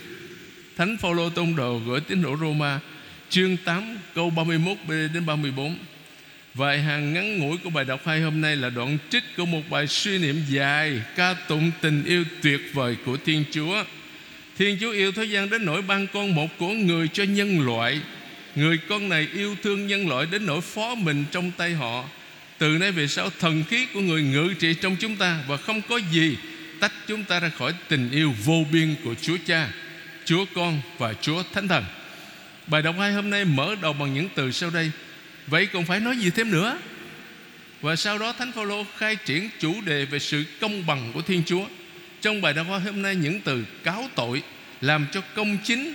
Thánh 0.78 0.98
Phaolô 0.98 1.30
tông 1.30 1.56
đồ 1.56 1.82
gửi 1.88 2.00
tín 2.00 2.24
hữu 2.24 2.38
Roma, 2.38 2.80
chương 3.30 3.58
8 3.58 3.98
câu 4.16 4.30
31 4.30 4.78
đến 4.88 5.26
34. 5.26 5.78
Vài 6.54 6.82
hàng 6.82 7.13
ngắn 7.13 7.38
ngủi 7.39 7.58
của 7.58 7.70
bài 7.70 7.86
đọc 7.86 8.02
hai 8.06 8.22
hôm 8.22 8.42
nay 8.42 8.56
là 8.56 8.70
đoạn 8.70 8.98
trích 9.10 9.24
của 9.38 9.46
một 9.46 9.62
bài 9.70 9.88
suy 9.88 10.18
niệm 10.18 10.42
dài, 10.50 11.02
ca 11.16 11.34
tụng 11.34 11.72
tình 11.82 12.04
yêu 12.04 12.24
tuyệt 12.42 12.62
vời 12.74 12.96
của 13.06 13.18
Thiên 13.26 13.44
Chúa. 13.52 13.84
Thiên 14.58 14.78
Chúa 14.82 14.92
yêu 14.92 15.12
thế 15.12 15.24
gian 15.24 15.50
đến 15.50 15.66
nỗi 15.66 15.82
ban 15.82 16.08
con 16.08 16.36
một 16.36 16.58
của 16.58 16.70
người 16.70 17.08
cho 17.08 17.24
nhân 17.24 17.66
loại. 17.66 18.02
Người 18.56 18.78
con 18.89 19.10
này 19.10 19.28
yêu 19.34 19.56
thương 19.63 19.88
nhân 19.88 20.08
loại 20.08 20.26
đến 20.32 20.46
nỗi 20.46 20.62
phó 20.62 20.96
mình 20.96 21.26
trong 21.32 21.52
tay 21.52 21.74
họ. 21.74 22.06
Từ 22.58 22.78
nay 22.78 22.92
về 22.92 23.08
sau, 23.08 23.30
thần 23.39 23.63
khí 23.70 23.88
của 23.94 24.00
người 24.00 24.24
ngự 24.24 24.54
trị 24.60 24.74
trong 24.74 24.96
chúng 25.00 25.16
ta 25.16 25.44
và 25.48 25.58
không 25.58 25.82
có 25.82 26.00
gì 26.12 26.38
tách 26.80 26.94
chúng 27.08 27.24
ta 27.24 27.39
ra 27.39 27.50
khỏi 27.50 27.74
tình 27.88 28.12
yêu 28.12 28.34
vô 28.46 28.66
biên 28.72 28.96
của 29.04 29.16
Chúa 29.22 29.38
Cha. 29.46 29.70
Chúa 30.26 30.46
Con 30.56 30.82
và 30.98 31.13
Chúa 31.22 31.44
Thánh 31.54 31.68
Thần. 31.68 31.86
Bài 32.68 32.82
đọc 32.82 32.96
hai 33.00 33.12
hôm 33.12 33.30
nay 33.30 33.46
mở 33.46 33.76
đầu 33.82 33.94
bằng 33.94 34.13
những 34.13 34.30
từ 34.36 34.52
sau 34.52 34.70
đây. 34.70 34.92
Vậy 35.48 35.66
còn 35.66 35.86
phải 35.86 36.00
nói 36.00 36.18
gì 36.18 36.30
thêm 36.30 36.52
nữa? 36.52 36.78
Và 37.82 37.96
sau 37.96 38.18
đó 38.18 38.34
Thánh 38.34 38.52
Phaolô 38.52 38.86
khai 38.98 39.16
triển 39.16 39.50
chủ 39.60 39.82
đề 39.82 40.06
về 40.06 40.20
sự 40.20 40.44
công 40.62 40.86
bằng 40.86 41.12
của 41.14 41.22
Thiên 41.22 41.44
Chúa. 41.46 41.66
Trong 42.22 42.42
bài 42.42 42.54
đọc 42.54 42.68
hôm 42.86 43.02
nay, 43.02 43.16
những 43.16 43.42
từ 43.42 43.66
cáo 43.84 44.10
tội 44.16 44.44
làm 44.82 45.08
cho 45.12 45.22
công 45.36 45.58
chính, 45.64 45.94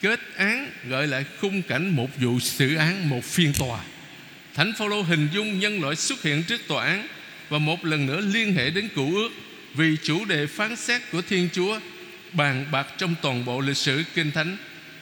kết 0.00 0.20
án 0.36 0.70
gợi 0.88 1.06
lại 1.06 1.24
khung 1.40 1.62
cảnh 1.62 1.96
một 1.96 2.08
vụ 2.20 2.40
xử 2.40 2.74
án, 2.74 3.08
một 3.08 3.24
phiên 3.24 3.52
tòa. 3.58 3.80
Thánh 4.54 4.72
Phaolô 4.78 5.02
hình 5.02 5.28
dung 5.32 5.58
nhân 5.58 5.82
loại 5.82 5.96
xuất 5.96 6.22
hiện 6.22 6.42
trước 6.42 6.60
tòa 6.68 6.86
án 6.86 7.06
và 7.48 7.58
một 7.58 7.84
lần 7.84 8.06
nữa 8.06 8.20
liên 8.20 8.54
hệ 8.54 8.70
đến 8.70 8.88
cựu 8.88 9.14
ước 9.14 9.30
vì 9.74 9.96
chủ 10.02 10.24
đề 10.24 10.46
phán 10.46 10.76
xét 10.76 11.02
của 11.12 11.22
Thiên 11.22 11.48
Chúa 11.52 11.80
bàn 12.32 12.66
bạc 12.72 12.86
trong 12.98 13.14
toàn 13.22 13.44
bộ 13.44 13.60
lịch 13.60 13.76
sử 13.76 14.02
kinh 14.14 14.30
thánh 14.30 14.56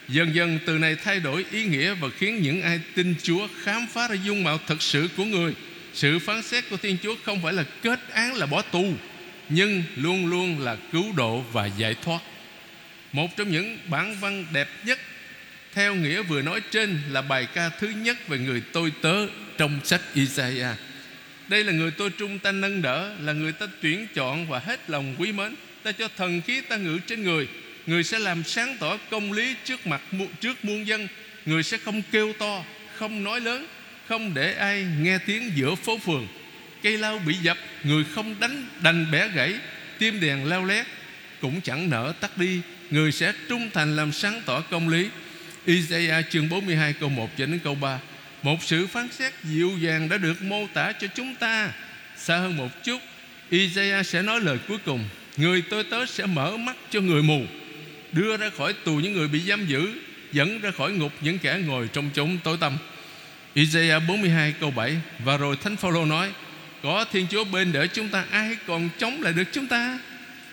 dần 0.09 0.35
dần 0.35 0.59
từ 0.67 0.79
này 0.79 0.97
thay 0.97 1.21
đổi 1.21 1.45
ý 1.51 1.65
nghĩa 1.65 1.95
và 1.95 2.09
khiến 2.19 2.43
những 2.43 2.63
ai 2.63 2.81
tin 2.95 3.15
Chúa 3.23 3.49
khám 3.63 3.87
phá 3.87 4.09
ra 4.09 4.17
dung 4.25 4.45
mạo 4.45 4.59
thật 4.67 4.83
sự 4.83 5.09
của 5.17 5.25
người. 5.25 5.55
Sự 5.95 6.19
phán 6.19 6.43
xét 6.43 6.65
của 6.71 6.77
Thiên 6.77 6.97
Chúa 7.03 7.15
không 7.25 7.43
phải 7.43 7.53
là 7.53 7.65
kết 7.83 8.01
án 8.13 8.35
là 8.35 8.47
bỏ 8.47 8.63
tù 8.63 8.95
nhưng 9.49 9.83
luôn 9.97 10.27
luôn 10.27 10.61
là 10.61 10.77
cứu 10.93 11.13
độ 11.17 11.41
và 11.53 11.67
giải 11.67 11.95
thoát. 12.03 12.21
Một 13.13 13.37
trong 13.37 13.51
những 13.51 13.79
bản 13.89 14.17
văn 14.21 14.47
đẹp 14.53 14.69
nhất 14.85 14.99
theo 15.75 15.95
nghĩa 15.95 16.23
vừa 16.23 16.43
nói 16.43 16.61
trên 16.71 16.99
là 17.11 17.23
bài 17.23 17.47
ca 17.55 17.69
thứ 17.69 17.89
nhất 17.89 18.29
về 18.29 18.39
người 18.39 18.63
tôi 18.73 18.93
tớ 19.03 19.27
trong 19.59 19.81
sách 19.85 20.01
Isaiah. 20.15 20.77
Đây 21.49 21.65
là 21.65 21.73
người 21.73 21.91
tôi 21.91 22.11
trung 22.11 22.39
ta 22.39 22.53
nâng 22.53 22.83
đỡ, 22.83 23.15
là 23.21 23.33
người 23.33 23.53
ta 23.53 23.67
tuyển 23.83 24.07
chọn 24.15 24.47
và 24.49 24.59
hết 24.59 24.91
lòng 24.91 25.15
quý 25.19 25.33
mến. 25.33 25.55
Ta 25.83 25.93
cho 25.93 26.09
thần 26.17 26.41
khí 26.43 26.61
ta 26.61 26.77
ngự 26.77 26.99
trên 27.07 27.23
người 27.23 27.49
người 27.87 28.05
sẽ 28.05 28.19
làm 28.19 28.45
sáng 28.45 28.77
tỏ 28.81 28.99
công 29.11 29.33
lý 29.33 29.55
trước 29.65 29.87
mặt 29.87 30.03
trước 30.41 30.65
muôn 30.65 30.87
dân. 30.87 31.09
Người 31.47 31.63
sẽ 31.63 31.79
không 31.79 32.03
kêu 32.13 32.33
to, 32.39 32.65
không 32.95 33.25
nói 33.25 33.41
lớn, 33.41 33.67
không 34.09 34.35
để 34.35 34.55
ai 34.55 34.87
nghe 35.01 35.19
tiếng 35.19 35.53
giữa 35.55 35.75
phố 35.75 35.99
phường. 35.99 36.27
Cây 36.83 36.99
lao 36.99 37.19
bị 37.27 37.35
dập, 37.43 37.59
người 37.85 38.05
không 38.15 38.41
đánh 38.41 38.69
đành 38.83 39.11
bẻ 39.11 39.29
gãy. 39.29 39.55
Tim 39.99 40.21
đèn 40.21 40.45
lao 40.45 40.65
lét, 40.65 40.87
cũng 41.41 41.61
chẳng 41.61 41.91
nở 41.91 42.13
tắt 42.21 42.39
đi. 42.39 42.61
Người 42.91 43.13
sẽ 43.13 43.33
trung 43.49 43.71
thành 43.75 43.97
làm 43.97 44.13
sáng 44.13 44.43
tỏ 44.47 44.61
công 44.61 44.89
lý. 44.89 45.09
Isaiah 45.67 46.31
chương 46.31 46.49
42 46.49 46.93
câu 46.93 47.09
1 47.09 47.31
cho 47.39 47.47
đến 47.47 47.59
câu 47.65 47.75
3 47.75 47.99
Một 48.43 48.63
sự 48.63 48.87
phán 48.87 49.09
xét 49.13 49.33
dịu 49.45 49.71
dàng 49.81 50.09
đã 50.09 50.19
được 50.19 50.43
mô 50.43 50.67
tả 50.75 50.93
cho 50.93 51.07
chúng 51.15 51.35
ta. 51.35 51.73
Xa 52.17 52.37
hơn 52.37 52.57
một 52.57 52.85
chút, 52.85 53.03
Isaiah 53.51 54.07
sẽ 54.07 54.23
nói 54.23 54.41
lời 54.41 54.59
cuối 54.69 54.79
cùng. 54.85 55.05
Người 55.37 55.63
tôi 55.71 55.85
tớ 55.85 56.07
sẽ 56.07 56.27
mở 56.27 56.57
mắt 56.57 56.77
cho 56.91 57.01
người 57.01 57.23
mù. 57.23 57.43
Đưa 58.13 58.37
ra 58.37 58.51
khỏi 58.51 58.73
tù 58.73 58.97
những 58.97 59.13
người 59.13 59.29
bị 59.29 59.41
giam 59.41 59.67
giữ, 59.67 59.93
dẫn 60.33 60.61
ra 60.61 60.71
khỏi 60.71 60.93
ngục 60.93 61.13
những 61.21 61.39
kẻ 61.39 61.61
ngồi 61.67 61.89
trong 61.93 62.11
chốn 62.15 62.39
tối 62.45 62.57
tăm. 62.61 62.79
Isaiah 63.55 64.03
42 64.09 64.55
câu 64.61 64.71
7 64.71 64.97
Và 65.19 65.37
rồi 65.37 65.57
Thánh 65.63 65.77
Phaolô 65.77 66.05
nói, 66.05 66.33
Có 66.83 67.05
Thiên 67.13 67.27
Chúa 67.31 67.45
bên 67.45 67.73
đỡ 67.73 67.87
chúng 67.87 68.09
ta, 68.09 68.25
Ai 68.31 68.57
còn 68.67 68.89
chống 68.99 69.23
lại 69.23 69.33
được 69.33 69.45
chúng 69.53 69.67
ta? 69.67 69.99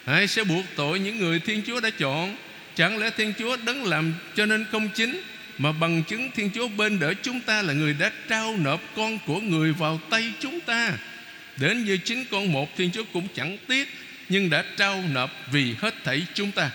Ai 0.06 0.28
sẽ 0.28 0.44
buộc 0.44 0.66
tội 0.76 1.00
những 1.00 1.18
người 1.20 1.40
Thiên 1.40 1.62
Chúa 1.68 1.80
đã 1.80 1.90
chọn? 1.90 2.36
Chẳng 2.76 2.98
lẽ 2.98 3.10
Thiên 3.18 3.34
Chúa 3.40 3.58
đấng 3.66 3.86
làm 3.86 4.14
cho 4.36 4.46
nên 4.46 4.66
công 4.72 4.90
chính, 4.96 5.22
Mà 5.58 5.72
bằng 5.72 6.04
chứng 6.04 6.32
Thiên 6.36 6.50
Chúa 6.56 6.68
bên 6.68 7.00
đỡ 7.00 7.14
chúng 7.22 7.40
ta 7.40 7.62
Là 7.62 7.74
người 7.74 7.94
đã 7.94 8.12
trao 8.30 8.58
nộp 8.58 8.82
con 8.96 9.20
của 9.26 9.40
người 9.40 9.74
vào 9.74 10.00
tay 10.10 10.32
chúng 10.40 10.60
ta? 10.60 10.92
Đến 11.58 11.86
như 11.86 11.98
chính 11.98 12.26
con 12.32 12.52
một 12.52 12.78
Thiên 12.78 12.92
Chúa 12.92 13.04
cũng 13.14 13.28
chẳng 13.36 13.58
tiếc, 13.68 13.88
Nhưng 14.30 14.50
đã 14.50 14.64
trao 14.78 15.04
nộp 15.14 15.32
vì 15.52 15.76
hết 15.80 15.94
thảy 16.04 16.26
chúng 16.34 16.52
ta. 16.52 16.72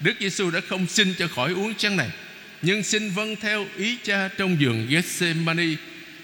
Đức 0.00 0.12
Giêsu 0.20 0.50
đã 0.50 0.60
không 0.68 0.86
xin 0.86 1.14
cho 1.18 1.28
khỏi 1.28 1.52
uống 1.52 1.74
chén 1.74 1.96
này, 1.96 2.10
Nhưng 2.62 2.82
xin 2.82 3.10
vâng 3.10 3.36
theo 3.36 3.66
ý 3.76 3.96
cha 4.02 4.28
trong 4.36 4.60
giường 4.60 4.86
Gethsemane. 4.90 5.66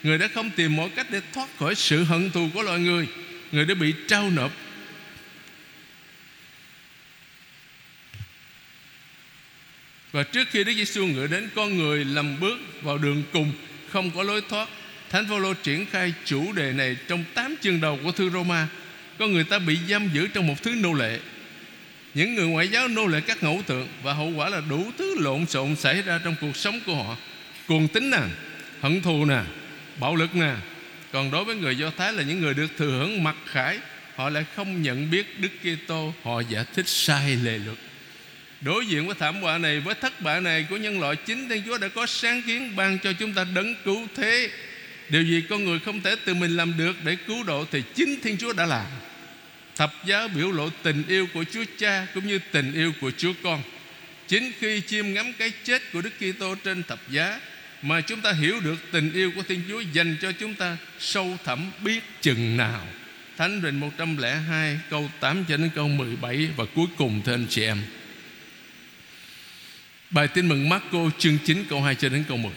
Người 0.02 0.18
đã 0.18 0.28
không 0.34 0.50
tìm 0.50 0.76
mọi 0.76 0.90
cách 0.96 1.06
để 1.10 1.20
thoát 1.32 1.48
khỏi 1.58 1.74
sự 1.74 2.04
hận 2.04 2.30
thù 2.30 2.48
của 2.54 2.62
loài 2.62 2.80
người. 2.80 3.06
Người 3.52 3.64
đã 3.64 3.74
bị 3.74 3.94
trao 4.08 4.30
nộp. 4.30 4.52
Và 10.12 10.22
trước 10.22 10.48
khi 10.50 10.64
Đức 10.64 10.72
Giêsu 10.72 11.06
ngựa 11.06 11.26
đến, 11.26 11.48
con 11.54 11.78
người 11.78 12.04
lầm 12.04 12.40
bước 12.40 12.58
vào 12.82 12.98
đường 12.98 13.22
cùng, 13.32 13.52
không 13.90 14.10
có 14.10 14.22
lối 14.22 14.40
thoát. 14.48 14.68
Thánh 15.10 15.28
Phaolô 15.28 15.54
triển 15.54 15.86
khai 15.86 16.14
chủ 16.24 16.52
đề 16.52 16.72
này 16.72 16.96
trong 17.08 17.24
8 17.34 17.54
chương 17.62 17.80
đầu 17.80 17.98
của 18.02 18.12
thư 18.12 18.30
Roma. 18.30 18.68
Con 19.18 19.32
người 19.32 19.44
ta 19.44 19.58
bị 19.58 19.78
giam 19.88 20.08
giữ 20.12 20.26
trong 20.26 20.46
một 20.46 20.62
thứ 20.62 20.74
nô 20.74 20.92
lệ. 20.92 21.20
Những 22.14 22.34
người 22.34 22.46
ngoại 22.46 22.68
giáo 22.68 22.88
nô 22.88 23.06
lệ 23.06 23.20
các 23.20 23.42
ngẫu 23.42 23.62
tượng 23.66 23.88
Và 24.02 24.12
hậu 24.12 24.32
quả 24.36 24.48
là 24.48 24.62
đủ 24.70 24.90
thứ 24.98 25.14
lộn 25.20 25.46
xộn 25.46 25.76
xảy 25.76 26.02
ra 26.02 26.20
trong 26.24 26.34
cuộc 26.40 26.56
sống 26.56 26.80
của 26.86 26.94
họ. 26.94 27.16
Cuồng 27.66 27.88
tính 27.88 28.10
nè, 28.10 28.18
hận 28.80 29.02
thù 29.02 29.24
nè, 29.24 29.40
bạo 30.00 30.16
lực 30.16 30.36
nè. 30.36 30.54
Còn 31.12 31.30
đối 31.30 31.44
với 31.44 31.56
người 31.56 31.78
Do 31.78 31.90
Thái 31.96 32.12
là 32.12 32.22
những 32.22 32.40
người 32.40 32.54
được 32.54 32.66
thừa 32.78 32.90
hưởng 32.90 33.24
mặc 33.24 33.36
khải 33.46 33.78
Họ 34.16 34.30
lại 34.30 34.44
không 34.56 34.82
nhận 34.82 35.10
biết 35.10 35.40
Đức 35.40 35.48
Kitô 35.60 36.12
Họ 36.22 36.40
giải 36.40 36.64
thích 36.74 36.88
sai 36.88 37.36
lề 37.36 37.58
luật. 37.58 37.78
Đối 38.60 38.86
diện 38.86 39.06
với 39.06 39.16
thảm 39.18 39.42
họa 39.42 39.58
này 39.58 39.80
Với 39.80 39.94
thất 39.94 40.20
bại 40.20 40.40
này 40.40 40.66
của 40.70 40.76
nhân 40.76 41.00
loại 41.00 41.16
Chính 41.16 41.48
Thiên 41.48 41.62
Chúa 41.66 41.78
đã 41.78 41.88
có 41.88 42.06
sáng 42.06 42.42
kiến 42.42 42.76
ban 42.76 42.98
cho 42.98 43.12
chúng 43.12 43.32
ta 43.32 43.44
đấng 43.54 43.74
cứu 43.84 44.06
thế. 44.16 44.50
Điều 45.08 45.22
gì 45.22 45.42
con 45.50 45.64
người 45.64 45.78
không 45.78 46.00
thể 46.00 46.16
tự 46.24 46.34
mình 46.34 46.56
làm 46.56 46.74
được 46.78 46.96
Để 47.04 47.16
cứu 47.26 47.42
độ 47.42 47.64
thì 47.70 47.82
chính 47.94 48.20
Thiên 48.22 48.36
Chúa 48.36 48.52
đã 48.52 48.66
làm. 48.66 48.86
Thập 49.76 50.06
giá 50.06 50.28
biểu 50.28 50.52
lộ 50.52 50.70
tình 50.82 51.02
yêu 51.08 51.26
của 51.34 51.44
Chúa 51.44 51.64
Cha 51.78 52.06
Cũng 52.14 52.26
như 52.26 52.38
tình 52.52 52.74
yêu 52.74 52.92
của 53.00 53.10
Chúa 53.10 53.32
Con. 53.42 53.62
Chính 54.28 54.52
khi 54.58 54.80
chiêm 54.86 55.12
ngắm 55.12 55.32
cái 55.38 55.52
chết 55.64 55.82
của 55.92 56.02
Đức 56.02 56.12
Kitô 56.18 56.54
trên 56.64 56.82
thập 56.82 57.10
giá 57.10 57.40
Mà 57.82 58.00
chúng 58.00 58.20
ta 58.20 58.32
hiểu 58.32 58.60
được 58.60 58.76
tình 58.92 59.12
yêu 59.12 59.32
của 59.36 59.42
Thiên 59.42 59.62
Chúa 59.68 59.80
Dành 59.80 60.16
cho 60.22 60.32
chúng 60.32 60.54
ta, 60.54 60.76
sâu 60.98 61.36
thẳm 61.44 61.70
biết 61.84 62.00
chừng 62.20 62.56
nào. 62.56 62.86
Thánh 63.36 63.60
Rình 63.64 63.80
102 63.80 64.78
câu 64.90 65.10
8 65.20 65.44
cho 65.48 65.56
đến 65.56 65.70
câu 65.74 65.88
17 65.88 66.48
Và 66.56 66.64
cuối 66.74 66.86
cùng, 66.96 67.22
thưa 67.24 67.34
anh 67.34 67.46
chị 67.50 67.62
em. 67.62 67.78
Bài 70.10 70.28
tin 70.28 70.48
mừng 70.48 70.68
Marco 70.68 71.10
chương 71.18 71.38
9 71.44 71.64
câu 71.68 71.82
2 71.82 71.94
cho 71.94 72.08
đến 72.08 72.24
câu 72.28 72.36
10 72.36 72.52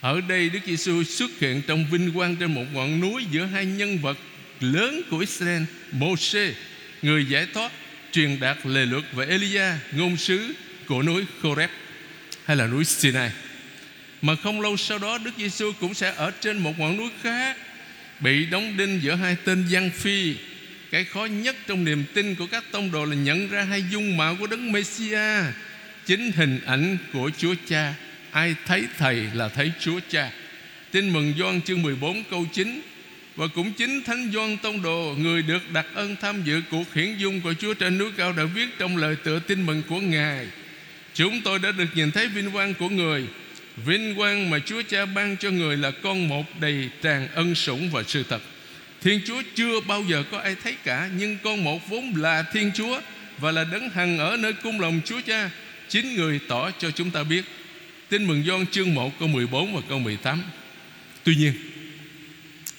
Ở 0.00 0.20
đây 0.28 0.48
Đức 0.48 0.60
Giêsu 0.66 1.02
xuất 1.02 1.30
hiện 1.40 1.62
trong 1.66 1.86
vinh 1.90 2.12
quang 2.12 2.36
trên 2.36 2.54
một 2.54 2.64
ngọn 2.72 3.00
núi 3.00 3.26
giữa 3.30 3.44
hai 3.44 3.66
nhân 3.66 3.98
vật 3.98 4.18
lớn 4.60 5.02
của 5.10 5.18
Israel 5.18 5.62
Moses 5.92 6.54
người 7.02 7.24
giải 7.24 7.46
thoát, 7.54 7.72
truyền 8.12 8.40
đạt 8.40 8.58
lề 8.64 8.86
luật 8.86 9.04
và 9.12 9.24
Elia, 9.24 9.72
ngôn 9.92 10.16
sứ 10.16 10.54
của 10.86 11.02
núi 11.02 11.24
Khoreb 11.42 11.70
hay 12.44 12.56
là 12.56 12.66
núi 12.66 12.84
Sinai. 12.84 13.30
Mà 14.22 14.36
không 14.36 14.60
lâu 14.60 14.76
sau 14.76 14.98
đó, 14.98 15.18
Đức 15.18 15.30
Giêsu 15.38 15.72
cũng 15.80 15.94
sẽ 15.94 16.12
ở 16.16 16.30
trên 16.40 16.58
một 16.58 16.78
ngọn 16.78 16.96
núi 16.96 17.10
khác 17.22 17.56
bị 18.20 18.46
đóng 18.46 18.76
đinh 18.76 19.02
giữa 19.02 19.14
hai 19.14 19.36
tên 19.44 19.66
gian 19.68 19.90
phi. 19.90 20.34
Cái 20.90 21.04
khó 21.04 21.24
nhất 21.24 21.56
trong 21.66 21.84
niềm 21.84 22.04
tin 22.14 22.34
của 22.34 22.46
các 22.46 22.64
tông 22.72 22.90
đồ 22.92 23.04
là 23.04 23.14
nhận 23.14 23.48
ra 23.48 23.62
hai 23.62 23.84
dung 23.90 24.16
mạo 24.16 24.36
của 24.40 24.46
đấng 24.46 24.72
Messia 24.72 25.42
chính 26.06 26.32
hình 26.32 26.60
ảnh 26.66 26.98
của 27.12 27.30
Chúa 27.38 27.54
Cha. 27.68 27.94
Ai 28.30 28.54
thấy 28.66 28.84
thầy 28.98 29.16
là 29.34 29.48
thấy 29.48 29.72
Chúa 29.80 30.00
Cha. 30.08 30.30
Tin 30.90 31.12
mừng 31.12 31.34
Gioan 31.38 31.60
chương 31.60 31.82
14 31.82 32.24
câu 32.30 32.46
9 32.52 32.80
và 33.36 33.46
cũng 33.46 33.72
chính 33.72 34.02
Thánh 34.02 34.30
Gioan 34.32 34.56
Tông 34.56 34.82
Đồ, 34.82 35.14
Người 35.18 35.42
được 35.42 35.70
đặt 35.72 35.86
ân 35.94 36.16
tham 36.20 36.42
dự 36.44 36.62
cuộc 36.70 36.94
hiển 36.94 37.16
dung 37.18 37.40
của 37.40 37.54
Chúa 37.54 37.74
trên 37.74 37.98
núi 37.98 38.10
cao 38.16 38.32
Đã 38.32 38.44
viết 38.44 38.66
trong 38.78 38.96
lời 38.96 39.16
tựa 39.24 39.38
tin 39.38 39.66
mừng 39.66 39.82
của 39.88 40.00
Ngài. 40.00 40.46
Chúng 41.14 41.40
tôi 41.44 41.58
đã 41.58 41.72
được 41.72 41.86
nhìn 41.94 42.10
thấy 42.10 42.28
vinh 42.28 42.50
quang 42.50 42.74
của 42.74 42.88
người. 42.88 43.26
Vinh 43.76 44.14
quang 44.14 44.50
mà 44.50 44.58
Chúa 44.58 44.82
Cha 44.82 45.06
ban 45.06 45.36
cho 45.36 45.50
người 45.50 45.76
là 45.76 45.90
con 45.90 46.28
một 46.28 46.60
đầy 46.60 46.90
tràn 47.02 47.28
ân 47.34 47.54
sủng 47.54 47.90
và 47.90 48.02
sự 48.02 48.22
thật. 48.28 48.42
Thiên 49.02 49.20
Chúa 49.26 49.42
chưa 49.54 49.80
bao 49.80 50.04
giờ 50.08 50.24
có 50.30 50.38
ai 50.38 50.56
thấy 50.62 50.76
cả, 50.84 51.10
Nhưng 51.18 51.38
con 51.42 51.64
một 51.64 51.88
vốn 51.88 52.12
là 52.16 52.42
Thiên 52.42 52.70
Chúa 52.74 53.00
Và 53.38 53.52
là 53.52 53.64
đấng 53.72 53.90
hằng 53.90 54.18
ở 54.18 54.36
nơi 54.36 54.52
cung 54.52 54.80
lòng 54.80 55.00
Chúa 55.04 55.20
Cha. 55.26 55.50
Chính 55.88 56.14
người 56.14 56.40
tỏ 56.48 56.70
cho 56.70 56.90
chúng 56.90 57.10
ta 57.10 57.22
biết. 57.22 57.44
Tin 58.08 58.26
mừng 58.26 58.42
Gioan 58.46 58.66
chương 58.66 58.94
1 58.94 59.18
câu 59.18 59.28
14 59.28 59.74
và 59.74 59.80
câu 59.88 59.98
18 59.98 60.42
Tuy 61.24 61.36
nhiên 61.36 61.52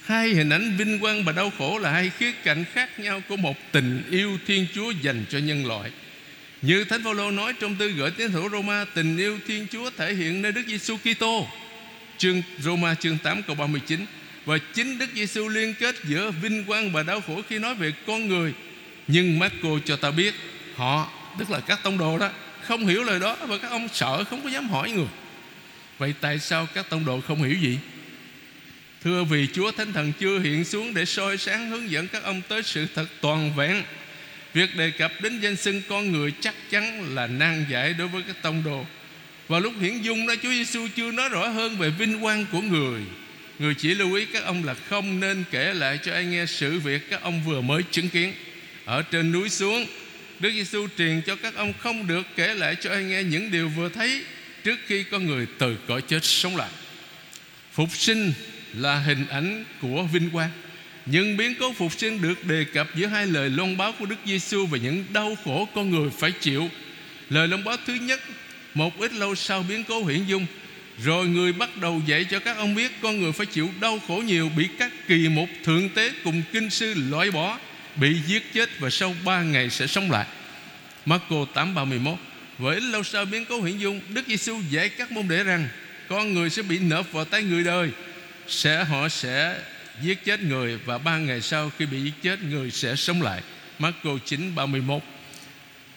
Hai 0.08 0.28
hình 0.28 0.50
ảnh 0.50 0.76
vinh 0.76 0.98
quang 0.98 1.24
và 1.24 1.32
đau 1.32 1.52
khổ 1.58 1.78
là 1.78 1.90
hai 1.90 2.10
khía 2.10 2.32
cạnh 2.44 2.64
khác 2.72 3.00
nhau 3.00 3.22
của 3.28 3.36
một 3.36 3.56
tình 3.72 4.02
yêu 4.10 4.38
Thiên 4.46 4.66
Chúa 4.74 4.90
dành 4.90 5.24
cho 5.30 5.38
nhân 5.38 5.66
loại. 5.66 5.90
Như 6.62 6.84
Thánh 6.84 7.04
Phaolô 7.04 7.30
nói 7.30 7.52
trong 7.60 7.76
thư 7.76 7.90
gửi 7.90 8.10
tín 8.10 8.30
hữu 8.30 8.48
Roma, 8.50 8.84
tình 8.94 9.16
yêu 9.16 9.38
Thiên 9.46 9.66
Chúa 9.70 9.90
thể 9.96 10.14
hiện 10.14 10.42
nơi 10.42 10.52
Đức 10.52 10.62
Giêsu 10.66 10.96
Kitô. 10.96 11.46
Chương 12.18 12.42
Roma 12.58 12.94
chương 12.94 13.18
8 13.18 13.42
câu 13.42 13.56
39 13.56 14.06
và 14.44 14.58
chính 14.74 14.98
Đức 14.98 15.06
Giêsu 15.14 15.48
liên 15.48 15.74
kết 15.74 15.94
giữa 16.04 16.30
vinh 16.30 16.64
quang 16.64 16.92
và 16.92 17.02
đau 17.02 17.20
khổ 17.20 17.42
khi 17.48 17.58
nói 17.58 17.74
về 17.74 17.92
con 18.06 18.28
người. 18.28 18.52
Nhưng 19.08 19.38
Marco 19.38 19.68
cho 19.84 19.96
ta 19.96 20.10
biết 20.10 20.34
họ, 20.76 21.12
tức 21.38 21.50
là 21.50 21.60
các 21.60 21.80
tông 21.82 21.98
đồ 21.98 22.18
đó, 22.18 22.30
không 22.62 22.86
hiểu 22.86 23.02
lời 23.02 23.20
đó 23.20 23.36
và 23.46 23.58
các 23.58 23.70
ông 23.70 23.88
sợ 23.92 24.24
không 24.24 24.42
có 24.42 24.50
dám 24.50 24.68
hỏi 24.68 24.90
người. 24.90 25.08
Vậy 25.98 26.14
tại 26.20 26.38
sao 26.38 26.66
các 26.74 26.90
tông 26.90 27.04
đồ 27.04 27.20
không 27.20 27.42
hiểu 27.42 27.58
gì? 27.58 27.78
Thưa 29.04 29.24
vì 29.24 29.46
Chúa 29.52 29.70
Thánh 29.72 29.92
Thần 29.92 30.12
chưa 30.20 30.38
hiện 30.38 30.64
xuống 30.64 30.94
Để 30.94 31.04
soi 31.04 31.38
sáng 31.38 31.70
hướng 31.70 31.90
dẫn 31.90 32.08
các 32.08 32.22
ông 32.22 32.42
tới 32.48 32.62
sự 32.62 32.86
thật 32.94 33.06
toàn 33.20 33.54
vẹn, 33.56 33.82
Việc 34.54 34.76
đề 34.76 34.90
cập 34.90 35.12
đến 35.22 35.40
danh 35.40 35.56
xưng 35.56 35.82
con 35.88 36.12
người 36.12 36.32
Chắc 36.40 36.54
chắn 36.70 37.14
là 37.14 37.26
nan 37.26 37.64
giải 37.70 37.94
đối 37.94 38.08
với 38.08 38.22
các 38.26 38.36
tông 38.42 38.62
đồ. 38.64 38.86
Và 39.48 39.58
lúc 39.58 39.72
hiển 39.80 40.02
dung 40.02 40.26
đó, 40.26 40.34
Chúa 40.42 40.50
Giêsu 40.50 40.86
chưa 40.96 41.10
nói 41.10 41.28
rõ 41.28 41.48
hơn 41.48 41.76
về 41.76 41.90
vinh 41.90 42.20
quang 42.20 42.46
của 42.52 42.60
người. 42.60 43.00
Người 43.58 43.74
chỉ 43.74 43.94
lưu 43.94 44.14
ý 44.14 44.24
các 44.24 44.44
ông 44.44 44.64
là 44.64 44.74
không 44.74 45.20
nên 45.20 45.44
kể 45.50 45.74
lại 45.74 45.98
cho 46.02 46.12
ai 46.12 46.24
nghe 46.24 46.46
sự 46.46 46.78
việc 46.78 47.10
các 47.10 47.22
ông 47.22 47.42
vừa 47.44 47.60
mới 47.60 47.82
chứng 47.90 48.08
kiến. 48.08 48.32
Ở 48.84 49.02
trên 49.02 49.32
núi 49.32 49.48
xuống, 49.48 49.86
Đức 50.40 50.50
Giêsu 50.50 50.88
truyền 50.98 51.22
cho 51.26 51.36
các 51.36 51.54
ông 51.54 51.72
không 51.78 52.06
được 52.06 52.26
kể 52.36 52.54
lại 52.54 52.76
cho 52.80 52.90
ai 52.90 53.04
nghe 53.04 53.22
những 53.22 53.50
điều 53.50 53.68
vừa 53.68 53.88
thấy 53.88 54.22
Trước 54.64 54.78
khi 54.86 55.02
con 55.02 55.26
người 55.26 55.46
từ 55.58 55.76
cõi 55.88 56.02
chết 56.02 56.24
sống 56.24 56.56
lại. 56.56 56.70
Phục 57.72 57.96
sinh 57.96 58.32
là 58.80 58.98
hình 58.98 59.26
ảnh 59.30 59.64
của 59.80 60.02
vinh 60.02 60.30
quang 60.30 60.50
Những 61.06 61.36
biến 61.36 61.54
cố 61.60 61.72
phục 61.72 61.92
sinh 61.92 62.22
được 62.22 62.44
đề 62.44 62.64
cập 62.64 62.96
giữa 62.96 63.06
hai 63.06 63.26
lời 63.26 63.50
loan 63.50 63.76
báo 63.76 63.92
của 63.98 64.06
Đức 64.06 64.16
Giêsu 64.24 64.66
về 64.66 64.78
những 64.78 65.04
đau 65.12 65.36
khổ 65.44 65.68
con 65.74 65.90
người 65.90 66.10
phải 66.18 66.32
chịu. 66.32 66.68
Lời 67.30 67.48
loan 67.48 67.64
báo 67.64 67.76
thứ 67.86 67.94
nhất, 67.94 68.20
một 68.74 68.98
ít 68.98 69.12
lâu 69.12 69.34
sau 69.34 69.64
biến 69.68 69.84
cố 69.88 70.04
hiển 70.04 70.24
dung, 70.24 70.46
rồi 71.04 71.26
người 71.26 71.52
bắt 71.52 71.76
đầu 71.76 72.00
dạy 72.06 72.24
cho 72.24 72.38
các 72.38 72.56
ông 72.56 72.74
biết 72.74 72.92
con 73.02 73.20
người 73.20 73.32
phải 73.32 73.46
chịu 73.46 73.68
đau 73.80 73.98
khổ 74.08 74.22
nhiều, 74.26 74.50
bị 74.56 74.68
các 74.78 74.92
kỳ 75.08 75.28
mục 75.28 75.48
thượng 75.64 75.88
tế 75.88 76.12
cùng 76.24 76.42
kinh 76.52 76.70
sư 76.70 76.94
loại 77.10 77.30
bỏ, 77.30 77.58
bị 77.96 78.16
giết 78.26 78.52
chết 78.52 78.80
và 78.80 78.90
sau 78.90 79.14
ba 79.24 79.42
ngày 79.42 79.70
sẽ 79.70 79.86
sống 79.86 80.10
lại. 80.10 80.26
Marco 81.06 81.36
8:31 81.54 82.16
Với 82.58 82.80
lâu 82.80 83.02
sau 83.02 83.24
biến 83.24 83.44
cố 83.48 83.62
hiển 83.62 83.78
dung, 83.78 84.00
Đức 84.08 84.22
Giêsu 84.28 84.60
dạy 84.70 84.88
các 84.88 85.12
môn 85.12 85.28
đệ 85.28 85.44
rằng 85.44 85.68
con 86.08 86.34
người 86.34 86.50
sẽ 86.50 86.62
bị 86.62 86.78
nộp 86.78 87.12
vào 87.12 87.24
tay 87.24 87.42
người 87.42 87.64
đời 87.64 87.90
sẽ 88.48 88.84
họ 88.84 89.08
sẽ 89.08 89.56
giết 90.02 90.24
chết 90.24 90.42
người 90.42 90.78
và 90.84 90.98
ba 90.98 91.18
ngày 91.18 91.40
sau 91.40 91.70
khi 91.78 91.86
bị 91.86 92.00
giết 92.00 92.14
chết 92.22 92.42
người 92.42 92.70
sẽ 92.70 92.96
sống 92.96 93.22
lại. 93.22 93.42
Marco 93.78 94.10
9 94.24 94.54
31 94.54 95.02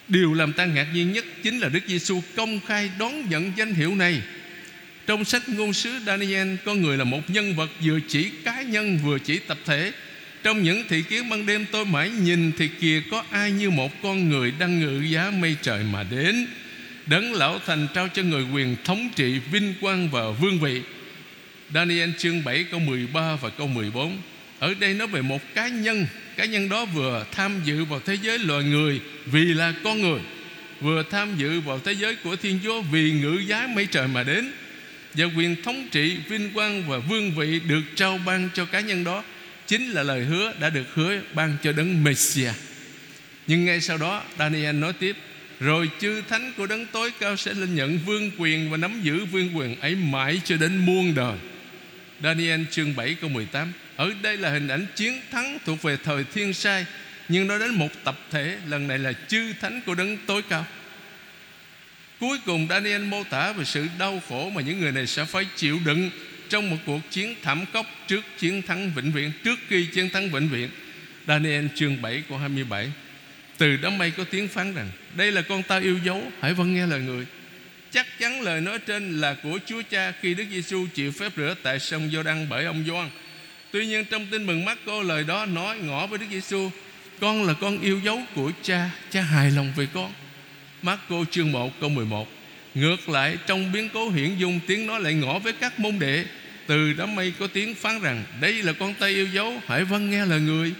Điều 0.08 0.34
làm 0.34 0.54
ta 0.54 0.66
ngạc 0.66 0.88
nhiên 0.94 1.14
nhất 1.14 1.26
chính 1.44 1.60
là 1.60 1.70
Đức 1.70 1.80
Giêsu 1.88 2.22
công 2.36 2.60
khai 2.68 2.92
đón 3.00 3.30
nhận 3.30 3.52
danh 3.58 3.74
hiệu 3.74 3.96
này. 3.96 4.22
Trong 5.08 5.26
sách 5.26 5.50
ngôn 5.50 5.74
sứ 5.74 6.00
Daniel, 6.06 6.56
con 6.66 6.82
người 6.82 6.98
là 6.98 7.04
một 7.04 7.30
nhân 7.30 7.56
vật 7.56 7.70
vừa 7.84 8.00
chỉ 8.08 8.30
cá 8.44 8.62
nhân 8.62 9.00
vừa 9.04 9.20
chỉ 9.20 9.40
tập 9.40 9.58
thể. 9.66 9.92
Trong 10.44 10.64
những 10.64 10.84
thị 10.90 11.04
kiến 11.10 11.30
ban 11.30 11.46
đêm 11.46 11.66
tôi 11.72 11.86
mãi 11.86 12.10
nhìn 12.10 12.52
thì 12.58 12.68
kìa 12.68 13.02
có 13.12 13.24
ai 13.30 13.52
như 13.52 13.70
một 13.70 13.92
con 14.04 14.30
người 14.30 14.54
đang 14.60 14.80
ngự 14.80 15.02
giá 15.02 15.32
mây 15.32 15.56
trời 15.62 15.84
mà 15.84 16.04
đến. 16.04 16.48
Đấng 17.06 17.34
lão 17.34 17.60
thành 17.66 17.88
trao 17.94 18.08
cho 18.08 18.24
người 18.24 18.44
quyền 18.54 18.76
thống 18.84 19.10
trị 19.16 19.40
vinh 19.52 19.74
quang 19.82 20.10
và 20.10 20.30
vương 20.30 20.60
vị 20.60 20.82
Daniel 21.73 22.10
chương 22.17 22.43
7 22.43 22.63
câu 22.63 22.79
13 22.79 23.36
và 23.36 23.49
câu 23.49 23.67
14 23.67 24.17
Ở 24.60 24.73
đây 24.79 24.93
nói 24.93 25.07
về 25.07 25.21
một 25.21 25.41
cá 25.55 25.67
nhân. 25.67 26.05
Cá 26.38 26.45
nhân 26.45 26.69
đó 26.69 26.86
vừa 26.86 27.25
tham 27.31 27.62
dự 27.65 27.86
vào 27.86 27.99
thế 28.05 28.17
giới 28.21 28.39
loài 28.39 28.63
người 28.63 28.99
Vì 29.25 29.45
là 29.45 29.73
con 29.84 30.01
người, 30.01 30.19
vừa 30.81 31.03
tham 31.12 31.38
dự 31.38 31.60
vào 31.60 31.79
thế 31.79 31.91
giới 31.91 32.15
của 32.15 32.36
Thiên 32.36 32.60
Chúa 32.63 32.81
vì 32.81 33.12
ngự 33.12 33.41
giá 33.47 33.67
mây 33.75 33.88
trời 33.91 34.07
mà 34.07 34.23
đến. 34.23 34.51
Và 35.13 35.25
quyền 35.38 35.63
thống 35.63 35.88
trị, 35.91 36.17
vinh 36.29 36.53
quang 36.53 36.84
và 36.88 36.97
vương 36.97 37.31
vị 37.31 37.60
được 37.60 37.81
trao 37.95 38.19
ban 38.25 38.49
cho 38.53 38.65
cá 38.65 38.79
nhân 38.79 39.03
đó, 39.03 39.23
chính 39.67 39.89
là 39.89 40.03
lời 40.03 40.25
hứa 40.25 40.53
đã 40.60 40.69
được 40.69 40.93
hứa 40.93 41.21
ban 41.34 41.57
cho 41.63 41.71
đấng 41.71 42.03
Messiah. 42.03 42.55
Nhưng 43.47 43.65
ngay 43.65 43.81
sau 43.81 43.97
đó, 43.97 44.23
Daniel 44.39 44.75
nói 44.75 44.93
tiếp, 44.93 45.15
Rồi 45.60 45.89
chư 45.99 46.21
thánh 46.29 46.53
của 46.57 46.67
đấng 46.67 46.86
tối 46.86 47.12
cao 47.19 47.38
sẽ 47.38 47.53
lên 47.53 47.75
nhận 47.75 47.99
vương 48.05 48.31
quyền 48.38 48.71
Và 48.71 48.77
nắm 48.77 49.01
giữ 49.03 49.25
vương 49.25 49.57
quyền 49.57 49.79
ấy 49.79 49.95
mãi 49.95 50.41
cho 50.45 50.57
đến 50.57 50.77
muôn 50.77 51.15
đời. 51.15 51.38
Daniel 52.23 52.62
chương 52.71 52.95
7 52.95 53.15
câu 53.21 53.29
18 53.29 53.73
Ở 53.95 54.12
đây 54.21 54.38
là 54.38 54.49
hình 54.49 54.67
ảnh 54.67 54.86
chiến 54.95 55.21
thắng 55.31 55.57
thuộc 55.65 55.81
về 55.81 55.97
thời 56.03 56.23
thiên 56.23 56.53
sai, 56.53 56.86
Nhưng 57.29 57.47
nó 57.47 57.57
đến 57.57 57.69
một 57.69 57.89
tập 58.03 58.19
thể, 58.31 58.57
Lần 58.67 58.88
này 58.88 58.99
là 58.99 59.13
chư 59.27 59.53
thánh 59.62 59.81
của 59.86 59.95
đấng 59.95 60.17
tối 60.25 60.41
cao. 60.49 60.65
Cuối 62.19 62.38
cùng 62.45 62.67
Daniel 62.69 63.03
mô 63.03 63.23
tả 63.23 63.51
về 63.51 63.65
sự 63.65 63.88
đau 63.99 64.21
khổ 64.29 64.49
Mà 64.49 64.62
những 64.62 64.79
người 64.79 64.91
này 64.91 65.07
sẽ 65.07 65.25
phải 65.25 65.45
chịu 65.55 65.79
đựng 65.86 66.10
Trong 66.49 66.69
một 66.69 66.77
cuộc 66.86 66.99
chiến 67.12 67.36
thảm 67.41 67.65
khốc 67.73 67.86
Trước 68.07 68.21
chiến 68.39 68.62
thắng 68.62 68.91
vĩnh 68.95 69.12
viễn, 69.12 69.31
Trước 69.43 69.60
khi 69.67 69.86
chiến 69.86 70.10
thắng 70.10 70.29
vĩnh 70.29 70.49
viễn. 70.49 70.69
Daniel 71.27 71.67
chương 71.75 72.01
7 72.01 72.23
câu 72.29 72.38
27 72.38 72.91
Từ 73.57 73.77
đám 73.77 73.97
mây 73.97 74.12
có 74.12 74.23
tiếng 74.23 74.47
phán 74.47 74.73
rằng, 74.73 74.89
Đây 75.15 75.31
là 75.31 75.41
con 75.41 75.63
ta 75.63 75.79
yêu 75.79 75.99
dấu, 76.03 76.31
Hãy 76.41 76.53
vâng 76.53 76.73
nghe 76.73 76.88
lời 76.88 76.99
người. 76.99 77.25
Chắc 77.91 78.19
chắn 78.19 78.41
lời 78.41 78.62
nói 78.62 78.80
trên 78.80 79.21
là 79.21 79.34
của 79.34 79.60
Chúa 79.65 79.82
Cha 79.89 80.13
Khi 80.21 80.34
Đức 80.34 80.43
Giêsu 80.51 80.86
chịu 80.93 81.12
phép 81.12 81.32
rửa 81.38 81.56
tại 81.63 81.80
sông 81.80 82.10
Giô 82.13 82.23
Đăng 82.23 82.49
bởi 82.49 82.65
ông 82.65 82.84
Gioan. 82.88 83.10
Tuy 83.71 83.86
nhiên 83.86 84.06
trong 84.06 84.27
tin 84.32 84.45
mừng 84.45 84.65
mắt, 84.65 84.77
cô 84.86 85.01
lời 85.01 85.23
đó 85.23 85.45
nói 85.45 85.77
ngỏ 85.77 86.08
với 86.08 86.19
Đức 86.19 86.25
Giêsu 86.32 86.69
Con 87.19 87.43
là 87.43 87.54
con 87.54 87.82
yêu 87.82 87.99
dấu 88.04 88.21
của 88.36 88.51
cha 88.63 88.89
Cha 89.10 89.21
hài 89.21 89.51
lòng 89.51 89.73
về 89.75 89.88
con. 89.93 90.13
Mắt 90.82 90.99
cô 91.10 91.25
chương 91.32 91.51
1 91.51 91.80
câu 91.82 91.89
11 91.89 92.27
Ngược 92.75 93.10
lại, 93.10 93.38
trong 93.47 93.71
biến 93.71 93.89
cố 93.93 94.10
hiển 94.10 94.36
dung, 94.38 94.60
Tiếng 94.67 94.88
nói 94.88 95.01
lại 95.01 95.13
ngỏ 95.13 95.39
với 95.39 95.54
các 95.54 95.80
môn 95.80 95.99
đệ. 95.99 96.25
Từ 96.67 96.93
đám 96.93 97.15
mây 97.15 97.34
có 97.39 97.47
tiếng 97.47 97.75
phán 97.75 98.01
rằng, 98.01 98.23
Đây 98.41 98.54
là 98.54 98.73
con 98.73 98.93
tay 98.93 99.10
yêu 99.10 99.27
dấu 99.34 99.54
Hãy 99.67 99.84
vâng 99.84 100.12
nghe 100.12 100.25
lời 100.25 100.39
người. 100.39 100.73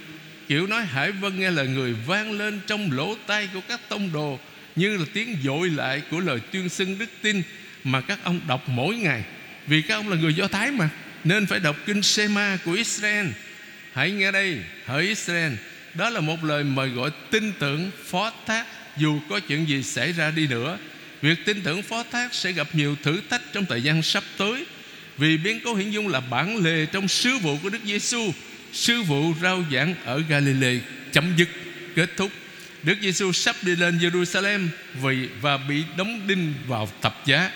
Kiểu 0.48 0.66
nói 0.66 0.84
hãy 0.84 1.12
vâng 1.12 1.40
nghe 1.40 1.50
lời 1.50 1.68
người 1.68 1.92
Vang 2.06 2.32
lên 2.32 2.60
trong 2.66 2.92
lỗ 2.92 3.14
tai 3.26 3.48
của 3.54 3.60
các 3.68 3.80
tông 3.88 4.12
đồ 4.12 4.38
như 4.76 4.96
là 4.96 5.04
tiếng 5.12 5.36
dội 5.44 5.70
lại 5.70 6.02
của 6.10 6.20
lời 6.20 6.40
tuyên 6.52 6.68
xưng 6.68 6.98
đức 6.98 7.10
tin 7.22 7.42
Mà 7.84 8.00
các 8.00 8.18
ông 8.24 8.40
đọc 8.48 8.68
mỗi 8.68 8.96
ngày. 8.96 9.24
Vì 9.66 9.82
các 9.82 9.94
ông 9.94 10.08
là 10.08 10.16
người 10.16 10.34
Do 10.34 10.48
Thái 10.48 10.70
mà, 10.70 10.88
Nên 11.24 11.46
phải 11.46 11.60
đọc 11.60 11.76
kinh 11.86 12.02
Shema 12.02 12.58
của 12.64 12.72
Israel. 12.72 13.26
Hãy 13.92 14.10
nghe 14.10 14.32
đây, 14.32 14.58
Hỡi 14.86 15.08
Israel, 15.08 15.52
Đó 15.94 16.10
là 16.10 16.20
một 16.20 16.44
lời 16.44 16.64
mời 16.64 16.88
gọi 16.88 17.10
tin 17.30 17.52
tưởng, 17.58 17.90
phó 18.04 18.32
thác, 18.46 18.66
Dù 18.96 19.20
có 19.30 19.40
chuyện 19.40 19.68
gì 19.68 19.82
xảy 19.82 20.12
ra 20.12 20.30
đi 20.30 20.46
nữa. 20.46 20.78
Việc 21.22 21.44
tin 21.44 21.60
tưởng 21.62 21.82
phó 21.82 22.04
thác 22.12 22.34
sẽ 22.34 22.52
gặp 22.52 22.68
nhiều 22.72 22.96
thử 23.02 23.20
thách 23.30 23.42
trong 23.52 23.66
thời 23.66 23.82
gian 23.82 24.02
sắp 24.02 24.24
tới. 24.38 24.64
Vì 25.18 25.36
biến 25.36 25.60
cố 25.64 25.74
hiển 25.74 25.90
dung 25.90 26.08
là 26.08 26.20
bản 26.20 26.56
lề 26.56 26.86
trong 26.86 27.08
sứ 27.08 27.38
vụ 27.38 27.58
của 27.62 27.68
Đức 27.68 27.78
Giêsu 27.84 28.32
Sứ 28.72 29.02
vụ 29.02 29.34
rao 29.42 29.64
giảng 29.72 29.94
ở 30.04 30.22
Galilee 30.28 30.78
chấm 31.12 31.36
dứt, 31.36 31.48
kết 31.94 32.10
thúc. 32.16 32.30
Đức 32.82 32.98
Giêsu 33.02 33.32
sắp 33.32 33.56
đi 33.62 33.76
lên 33.76 33.98
Jerusalem 33.98 34.68
vì 35.02 35.28
và 35.40 35.56
bị 35.56 35.84
đóng 35.96 36.20
đinh 36.26 36.54
vào 36.66 36.88
thập 37.02 37.26
giá. 37.26 37.50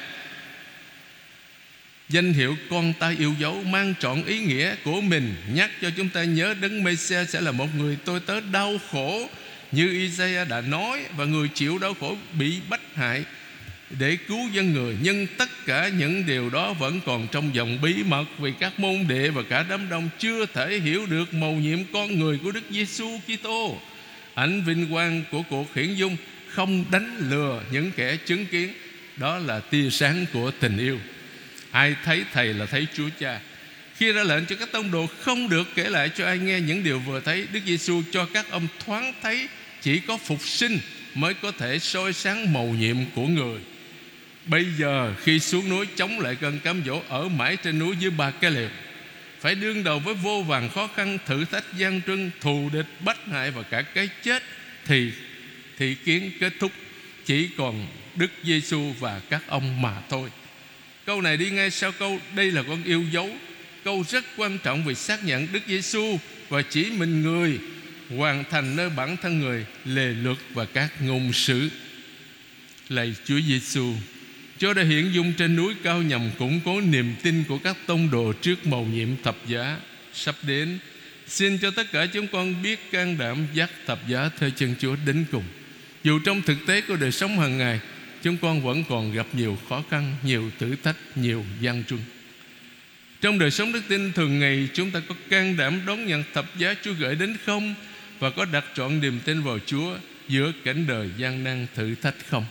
Danh 2.09 2.33
hiệu 2.33 2.57
con 2.71 2.93
ta 2.93 3.15
yêu 3.19 3.35
dấu 3.39 3.63
mang 3.63 3.95
trọn 4.01 4.25
ý 4.25 4.39
nghĩa 4.39 4.75
của 4.85 5.01
mình, 5.01 5.35
nhắc 5.53 5.71
cho 5.83 5.91
chúng 5.97 6.09
ta 6.09 6.25
nhớ 6.25 6.55
Đấng 6.61 6.85
Mêsia 6.85 7.25
sẽ 7.25 7.41
là 7.41 7.53
một 7.53 7.67
người 7.77 7.97
tôi 8.05 8.21
tớ 8.21 8.41
đau 8.41 8.79
khổ, 8.93 9.29
như 9.73 9.91
Isaiah 9.91 10.49
đã 10.49 10.61
nói, 10.61 11.05
và 11.17 11.25
người 11.25 11.49
chịu 11.55 11.79
đau 11.79 11.95
khổ 11.95 12.17
bị 12.39 12.61
bách 12.69 12.95
hại 12.95 13.25
để 13.91 14.17
cứu 14.29 14.49
dân 14.53 14.73
người 14.73 14.97
nhưng 15.03 15.27
tất 15.27 15.49
cả 15.67 15.89
những 15.89 16.27
điều 16.27 16.51
đó 16.51 16.73
vẫn 16.73 17.01
còn 17.07 17.29
trong 17.33 17.55
dòng 17.55 17.79
bí 17.83 17.95
mật 18.05 18.25
vì 18.39 18.53
các 18.61 18.81
môn 18.81 19.07
đệ 19.09 19.29
và 19.29 19.43
cả 19.49 19.65
đám 19.69 19.89
đông 19.89 20.09
chưa 20.19 20.47
thể 20.47 20.79
hiểu 20.79 21.07
được 21.07 21.35
mầu 21.35 21.53
nhiệm 21.53 21.79
con 21.93 22.19
người 22.19 22.39
của 22.43 22.51
Đức 22.51 22.65
Giêsu 22.71 23.21
Kitô 23.27 23.79
ảnh 24.37 24.63
vinh 24.63 24.87
quang 24.91 25.23
của 25.31 25.43
cuộc 25.43 25.75
hiển 25.75 25.95
dung, 25.95 26.17
không 26.49 26.85
đánh 26.91 27.17
lừa 27.31 27.63
những 27.71 27.91
kẻ 27.97 28.17
chứng 28.17 28.47
kiến. 28.47 28.73
Đó 29.17 29.39
là 29.39 29.61
tia 29.61 29.91
sáng 29.91 30.27
của 30.33 30.51
tình 30.61 30.79
yêu. 30.79 30.99
Ai 31.71 31.97
thấy 32.05 32.25
thầy 32.33 32.55
là 32.55 32.67
thấy 32.67 32.87
Chúa 32.95 33.09
Cha. 33.21 33.41
Khi 33.97 34.13
ra 34.13 34.23
lệnh 34.23 34.47
cho 34.47 34.57
các 34.57 34.73
tông 34.73 34.91
đồ 34.91 35.07
không 35.21 35.49
được 35.49 35.69
kể 35.75 35.89
lại 35.89 36.11
cho 36.17 36.27
ai 36.27 36.39
nghe 36.39 36.61
những 36.61 36.85
điều 36.85 36.99
vừa 36.99 37.21
thấy, 37.21 37.47
Đức 37.53 37.61
Giêsu 37.67 38.03
cho 38.13 38.29
các 38.35 38.51
ông 38.51 38.69
thoáng 38.87 39.13
thấy 39.23 39.49
chỉ 39.83 40.01
có 40.01 40.17
phục 40.17 40.41
sinh 40.47 40.79
mới 41.15 41.35
có 41.35 41.53
thể 41.59 41.79
soi 41.79 42.13
sáng 42.13 42.53
mầu 42.53 42.67
nhiệm 42.67 42.97
của 43.15 43.27
người. 43.27 43.61
Bây 44.47 44.67
giờ 44.79 45.15
khi 45.23 45.39
xuống 45.39 45.69
núi, 45.69 45.87
chống 45.97 46.21
lại 46.21 46.37
cơn 46.41 46.59
cám 46.59 46.83
dỗ 46.87 47.03
Ở 47.09 47.29
mãi 47.29 47.57
trên 47.57 47.79
núi 47.79 47.97
dưới 48.01 48.11
ba 48.11 48.31
cái 48.31 48.51
liều 48.51 48.69
phải 49.41 49.55
đương 49.55 49.85
đầu 49.85 49.99
với 49.99 50.15
vô 50.15 50.43
vàng 50.43 50.69
khó 50.69 50.89
khăn, 50.97 51.19
Thử 51.27 51.45
thách 51.45 51.65
gian 51.77 52.01
trưng 52.07 52.31
Thù 52.41 52.71
địch, 52.73 52.87
bách 53.05 53.27
hại 53.27 53.51
và 53.51 53.63
cả 53.63 53.83
cái 53.83 54.09
chết 54.23 54.43
Thì 54.85 55.13
thị 55.79 55.95
kiến 56.05 56.31
kết 56.41 56.53
thúc. 56.61 56.73
Chỉ 57.25 57.49
còn 57.57 57.87
Đức 58.15 58.31
Giêsu 58.45 58.93
và 59.01 59.21
các 59.31 59.43
ông 59.47 59.83
mà 59.83 60.01
thôi. 60.09 60.31
Câu 61.07 61.21
này 61.21 61.37
đi 61.37 61.51
ngay 61.51 61.71
sau 61.71 61.93
câu, 61.93 62.21
Đây 62.35 62.51
là 62.51 62.63
con 62.63 62.85
yêu 62.85 63.05
dấu. 63.13 63.31
Câu 63.85 64.05
rất 64.09 64.25
quan 64.37 64.59
trọng 64.59 64.85
vì 64.85 64.95
xác 64.95 65.25
nhận 65.25 65.49
Đức 65.53 65.63
Giêsu 65.67 66.19
Và 66.49 66.63
chỉ 66.63 66.91
mình 66.91 67.23
người 67.23 67.59
Hoàn 68.17 68.45
thành 68.51 68.77
nơi 68.77 68.91
bản 68.91 69.17
thân 69.17 69.41
người, 69.41 69.67
Lề 69.85 70.07
luật 70.07 70.37
và 70.55 70.65
các 70.65 71.03
ngôn 71.03 71.33
sử 71.33 71.69
Lạy 72.89 73.15
Chúa 73.25 73.41
Giêsu 73.41 73.95
Chúa 74.59 74.73
đã 74.73 74.83
hiện 74.83 75.15
dung 75.15 75.33
trên 75.33 75.57
núi 75.57 75.75
cao 75.83 76.03
nhằm 76.03 76.31
củng 76.39 76.61
cố 76.65 76.81
niềm 76.81 77.15
tin 77.23 77.45
của 77.49 77.59
các 77.59 77.77
tông 77.87 78.11
đồ 78.11 78.33
trước 78.33 78.67
mầu 78.67 78.87
nhiệm 78.87 79.09
thập 79.23 79.37
giá 79.47 79.79
sắp 80.13 80.35
đến. 80.43 80.79
Xin 81.27 81.59
cho 81.59 81.71
tất 81.71 81.93
cả 81.93 82.07
chúng 82.07 82.27
con 82.27 82.63
biết 82.63 82.91
can 82.91 83.19
đảm 83.19 83.47
dắt 83.55 83.71
thập 83.87 84.09
giá 84.09 84.31
theo 84.39 84.51
chân 84.51 84.75
Chúa 84.79 84.97
đến 85.07 85.25
cùng. 85.33 85.45
Dù 86.05 86.19
trong 86.19 86.43
thực 86.43 86.57
tế 86.67 86.81
của 86.81 86.97
đời 86.97 87.13
sống 87.13 87.39
hàng 87.39 87.59
ngày, 87.59 87.81
chúng 88.23 88.37
con 88.37 88.63
vẫn 88.63 88.85
còn 88.89 89.13
gặp 89.13 89.27
nhiều 89.33 89.59
khó 89.69 89.83
khăn, 89.91 90.17
nhiều 90.23 90.51
thử 90.59 90.77
thách, 90.83 90.97
nhiều 91.15 91.45
gian 91.61 91.85
truân. 91.85 92.01
Trong 93.21 93.39
đời 93.39 93.51
sống 93.51 93.73
đức 93.73 93.83
tin 93.89 94.13
thường 94.13 94.39
ngày 94.39 94.69
chúng 94.75 94.91
ta 94.91 95.01
có 95.09 95.15
can 95.29 95.57
đảm 95.57 95.81
đón 95.87 96.07
nhận 96.07 96.25
thập 96.35 96.59
giá 96.59 96.75
Chúa 96.83 96.93
gửi 96.93 97.15
đến 97.15 97.37
không 97.47 97.75
và 98.19 98.31
có 98.31 98.45
đặt 98.45 98.65
trọn 98.75 99.01
niềm 99.01 99.21
tin 99.25 99.43
vào 99.43 99.59
Chúa 99.67 99.97
giữa 100.29 100.53
cảnh 100.65 100.87
đời 100.87 101.11
gian 101.17 101.45
nan 101.45 101.67
thử 101.75 101.95
thách 101.95 102.15
không? 102.29 102.45